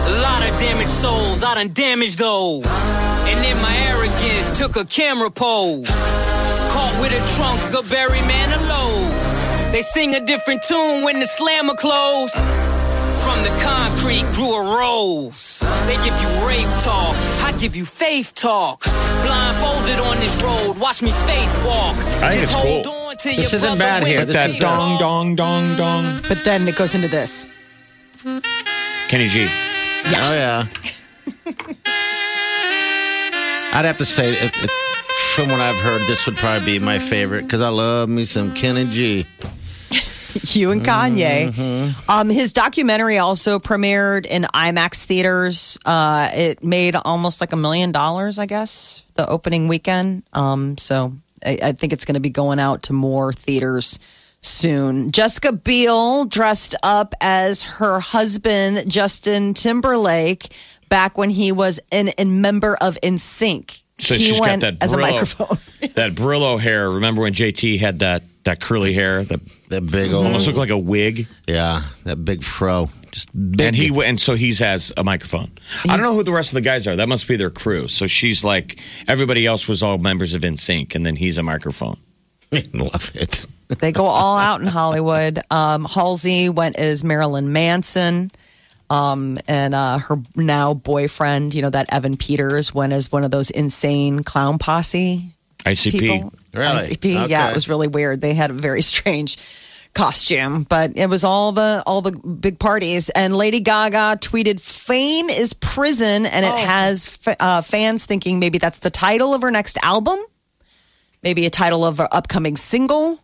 A 0.07 0.21
lot 0.21 0.41
of 0.47 0.57
damaged 0.59 0.89
souls, 0.91 1.43
I 1.43 1.55
done 1.55 1.73
damaged 1.73 2.19
those. 2.19 2.65
And 3.29 3.39
in 3.45 3.57
my 3.61 3.75
arrogance, 3.91 4.57
took 4.57 4.75
a 4.77 4.85
camera 4.85 5.29
pose. 5.29 5.87
Caught 6.73 6.95
with 7.01 7.11
a 7.11 7.23
trunk 7.35 7.61
of 7.77 7.89
Barry 7.89 8.21
Manilow's. 8.21 9.43
They 9.71 9.81
sing 9.81 10.15
a 10.15 10.25
different 10.25 10.61
tune 10.67 11.03
when 11.03 11.19
the 11.19 11.27
slammer 11.27 11.75
close. 11.75 12.31
From 13.23 13.43
the 13.43 13.51
concrete 13.61 14.23
grew 14.35 14.55
a 14.55 14.79
rose. 14.79 15.59
They 15.87 15.95
give 16.05 16.15
you 16.23 16.29
rape 16.47 16.71
talk, 16.83 17.13
I 17.43 17.53
give 17.59 17.75
you 17.75 17.83
faith 17.83 18.33
talk. 18.33 18.83
Blindfolded 18.83 19.99
on 20.07 20.15
this 20.23 20.41
road, 20.41 20.77
watch 20.79 21.01
me 21.01 21.11
faith 21.11 21.65
walk. 21.65 21.95
I 22.23 22.31
think 22.31 22.33
Just 22.41 22.43
it's 22.43 22.53
hold 22.53 22.85
cool. 22.85 22.93
on 22.93 23.17
to 23.17 23.23
This 23.29 23.37
your 23.37 23.43
isn't 23.45 23.61
brother 23.61 23.79
bad 23.79 24.03
when 24.03 24.11
here. 24.11 24.19
it's 24.21 24.27
This 24.31 24.37
That 24.37 24.49
is 24.51 24.57
dong, 24.59 24.97
dong, 24.99 25.35
dong, 25.35 25.75
dong. 25.75 26.21
But 26.29 26.41
then 26.45 26.65
it 26.67 26.77
goes 26.77 26.95
into 26.95 27.09
this. 27.09 27.47
Kenny 29.09 29.27
G. 29.27 29.47
Oh 30.05 30.33
yeah. 30.33 30.65
I'd 33.73 33.85
have 33.85 33.97
to 33.97 34.05
say, 34.05 34.29
it, 34.29 34.63
it, 34.63 34.71
from 35.35 35.49
what 35.49 35.59
I've 35.59 35.75
heard, 35.75 36.01
this 36.07 36.25
would 36.25 36.37
probably 36.37 36.65
be 36.65 36.79
my 36.83 36.99
favorite 36.99 37.43
because 37.43 37.61
I 37.61 37.69
love 37.69 38.09
me 38.09 38.25
some 38.25 38.53
Kenny 38.53 38.85
G. 38.85 39.25
you 40.57 40.71
and 40.71 40.81
Kanye. 40.81 41.51
Mm-hmm. 41.51 42.09
Um, 42.09 42.29
his 42.29 42.53
documentary 42.53 43.17
also 43.17 43.59
premiered 43.59 44.25
in 44.25 44.43
IMAX 44.43 45.03
theaters. 45.03 45.77
Uh, 45.85 46.29
it 46.33 46.63
made 46.63 46.95
almost 46.95 47.41
like 47.41 47.53
a 47.53 47.55
million 47.55 47.91
dollars, 47.91 48.39
I 48.39 48.45
guess, 48.45 49.03
the 49.15 49.27
opening 49.27 49.67
weekend. 49.67 50.23
Um, 50.33 50.77
so 50.77 51.13
I, 51.45 51.59
I 51.61 51.71
think 51.73 51.93
it's 51.93 52.05
going 52.05 52.15
to 52.15 52.19
be 52.19 52.29
going 52.29 52.59
out 52.59 52.83
to 52.83 52.93
more 52.93 53.31
theaters 53.33 53.99
soon. 54.41 55.11
Jessica 55.11 55.51
Biel 55.51 56.25
dressed 56.25 56.75
up 56.83 57.13
as 57.21 57.63
her 57.63 57.99
husband, 57.99 58.89
Justin 58.89 59.53
Timberlake, 59.53 60.47
back 60.89 61.17
when 61.17 61.29
he 61.29 61.51
was 61.51 61.79
an, 61.91 62.09
a 62.17 62.25
member 62.25 62.75
of 62.79 62.97
NSYNC. 63.03 63.83
So 63.99 64.13
he 64.13 64.29
she's 64.29 64.39
went 64.39 64.61
got 64.61 64.73
that 64.73 64.83
as 64.83 64.93
a 64.93 64.97
Brillo, 64.97 65.01
microphone. 65.01 65.47
that 65.95 66.11
Brillo 66.15 66.59
hair. 66.59 66.89
Remember 66.89 67.23
when 67.23 67.33
JT 67.33 67.79
had 67.79 67.99
that 67.99 68.23
that 68.43 68.61
curly 68.61 68.93
hair 68.93 69.23
that 69.23 69.41
That 69.69 69.87
big 69.91 70.13
old, 70.13 70.25
almost 70.25 70.45
looked 70.47 70.59
like 70.59 70.69
a 70.69 70.77
wig? 70.77 71.27
yeah, 71.47 71.81
that 72.05 72.23
big 72.23 72.43
fro, 72.43 72.89
just 73.11 73.33
big. 73.33 73.59
And 73.61 73.75
he 73.75 73.89
and 74.05 74.21
so 74.21 74.35
he's 74.35 74.59
has 74.59 74.93
a 74.95 75.03
microphone. 75.03 75.51
I 75.89 75.97
don't 75.97 76.03
know 76.03 76.13
who 76.13 76.23
the 76.23 76.31
rest 76.31 76.51
of 76.51 76.53
the 76.53 76.61
guys 76.61 76.85
are. 76.87 76.95
That 76.95 77.09
must 77.09 77.27
be 77.27 77.37
their 77.37 77.49
crew. 77.49 77.87
So 77.87 78.05
she's 78.05 78.43
like 78.43 78.79
everybody 79.07 79.47
else 79.47 79.67
was 79.67 79.81
all 79.81 79.97
members 79.97 80.35
of 80.35 80.43
NSYNC, 80.43 80.93
and 80.95 81.03
then 81.03 81.15
he's 81.15 81.39
a 81.39 81.43
microphone. 81.43 81.97
love 82.73 83.11
it. 83.15 83.45
They 83.67 83.91
go 83.91 84.05
all 84.05 84.37
out 84.37 84.61
in 84.61 84.67
Hollywood. 84.67 85.39
Um, 85.51 85.85
Halsey 85.85 86.49
went 86.49 86.77
as 86.77 87.03
Marilyn 87.03 87.51
Manson. 87.51 88.31
Um, 88.89 89.37
and 89.47 89.75
uh, 89.75 89.97
her 89.99 90.17
now 90.35 90.73
boyfriend, 90.73 91.53
you 91.53 91.61
know, 91.61 91.69
that 91.69 91.91
Evan 91.93 92.15
Peters 92.15 92.73
went 92.73 92.93
as 92.93 93.11
one 93.11 93.25
of 93.25 93.31
those 93.31 93.49
insane 93.49 94.23
clown 94.23 94.57
posse 94.57 95.33
ICP. 95.65 95.99
people. 95.99 96.33
Really? 96.53 96.79
ICP. 96.79 97.29
Yeah, 97.29 97.49
it 97.49 97.53
was 97.53 97.67
really 97.67 97.87
weird. 97.87 98.21
They 98.21 98.33
had 98.33 98.49
a 98.49 98.53
very 98.53 98.81
strange 98.81 99.37
costume, 99.93 100.63
but 100.63 100.95
it 100.95 101.07
was 101.07 101.23
all 101.23 101.51
the 101.51 101.83
all 101.85 102.01
the 102.01 102.11
big 102.11 102.59
parties. 102.59 103.09
And 103.09 103.35
Lady 103.35 103.59
Gaga 103.59 104.19
tweeted, 104.21 104.61
"Fame 104.61 105.29
is 105.29 105.53
prison," 105.53 106.25
and 106.25 106.45
it 106.45 106.55
has 106.55 107.19
f- 107.25 107.35
uh, 107.39 107.61
fans 107.61 108.05
thinking 108.05 108.39
maybe 108.39 108.57
that's 108.57 108.79
the 108.79 108.89
title 108.89 109.33
of 109.33 109.41
her 109.41 109.51
next 109.51 109.77
album, 109.83 110.19
maybe 111.23 111.45
a 111.45 111.49
title 111.49 111.85
of 111.85 111.97
her 111.97 112.07
upcoming 112.11 112.55
single. 112.55 113.19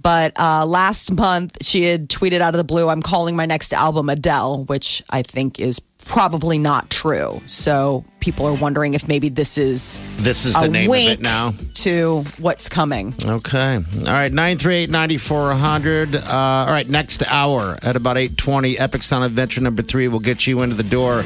But 0.00 0.38
uh, 0.38 0.66
last 0.66 1.12
month, 1.12 1.64
she 1.64 1.84
had 1.84 2.08
tweeted 2.08 2.40
out 2.40 2.54
of 2.54 2.58
the 2.58 2.64
blue, 2.64 2.88
I'm 2.88 3.02
calling 3.02 3.34
my 3.34 3.46
next 3.46 3.72
album 3.72 4.08
Adele, 4.08 4.64
which 4.64 5.02
I 5.10 5.22
think 5.22 5.58
is 5.58 5.80
probably 6.06 6.58
not 6.58 6.88
true. 6.90 7.40
So 7.46 8.04
people 8.20 8.46
are 8.46 8.54
wondering 8.54 8.94
if 8.94 9.06
maybe 9.08 9.28
this 9.28 9.58
is 9.58 10.00
This 10.18 10.44
is 10.46 10.56
a 10.56 10.60
the 10.62 10.68
name 10.68 10.90
wink 10.90 11.12
of 11.14 11.18
it 11.20 11.22
now. 11.22 11.52
to 11.84 12.22
what's 12.38 12.68
coming. 12.68 13.12
Okay. 13.24 13.76
All 13.76 14.04
right. 14.04 14.32
938 14.32 14.90
9400. 14.90 16.14
Uh, 16.14 16.20
all 16.32 16.66
right. 16.66 16.88
Next 16.88 17.22
hour 17.26 17.76
at 17.82 17.96
about 17.96 18.16
820, 18.16 18.78
Epic 18.78 19.02
Sound 19.02 19.24
Adventure 19.24 19.60
number 19.60 19.82
three 19.82 20.08
will 20.08 20.20
get 20.20 20.46
you 20.46 20.62
into 20.62 20.74
the 20.76 20.82
door 20.82 21.20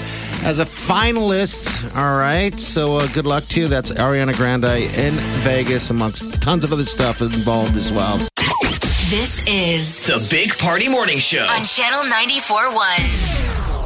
as 0.45 0.59
a 0.59 0.65
finalist. 0.65 1.97
All 1.97 2.17
right. 2.19 2.55
So 2.55 2.97
uh, 2.97 3.07
good 3.13 3.27
luck 3.27 3.45
to 3.45 3.61
you. 3.61 3.69
That's 3.69 3.93
Ariana 3.93 4.37
Grande 4.37 4.65
in 4.65 5.15
Vegas, 5.45 5.91
amongst 5.91 6.43
tons 6.43 6.65
of 6.65 6.73
other 6.73 6.85
stuff 6.85 7.21
involved 7.23 7.77
as 7.77 7.93
well. 7.93 8.17
This 9.11 9.45
is 9.49 10.07
The 10.07 10.25
Big 10.31 10.57
Party 10.59 10.89
Morning 10.89 11.19
Show. 11.19 11.45
on 11.51 11.65
Channel 11.65 12.03
94.1. 12.13 13.80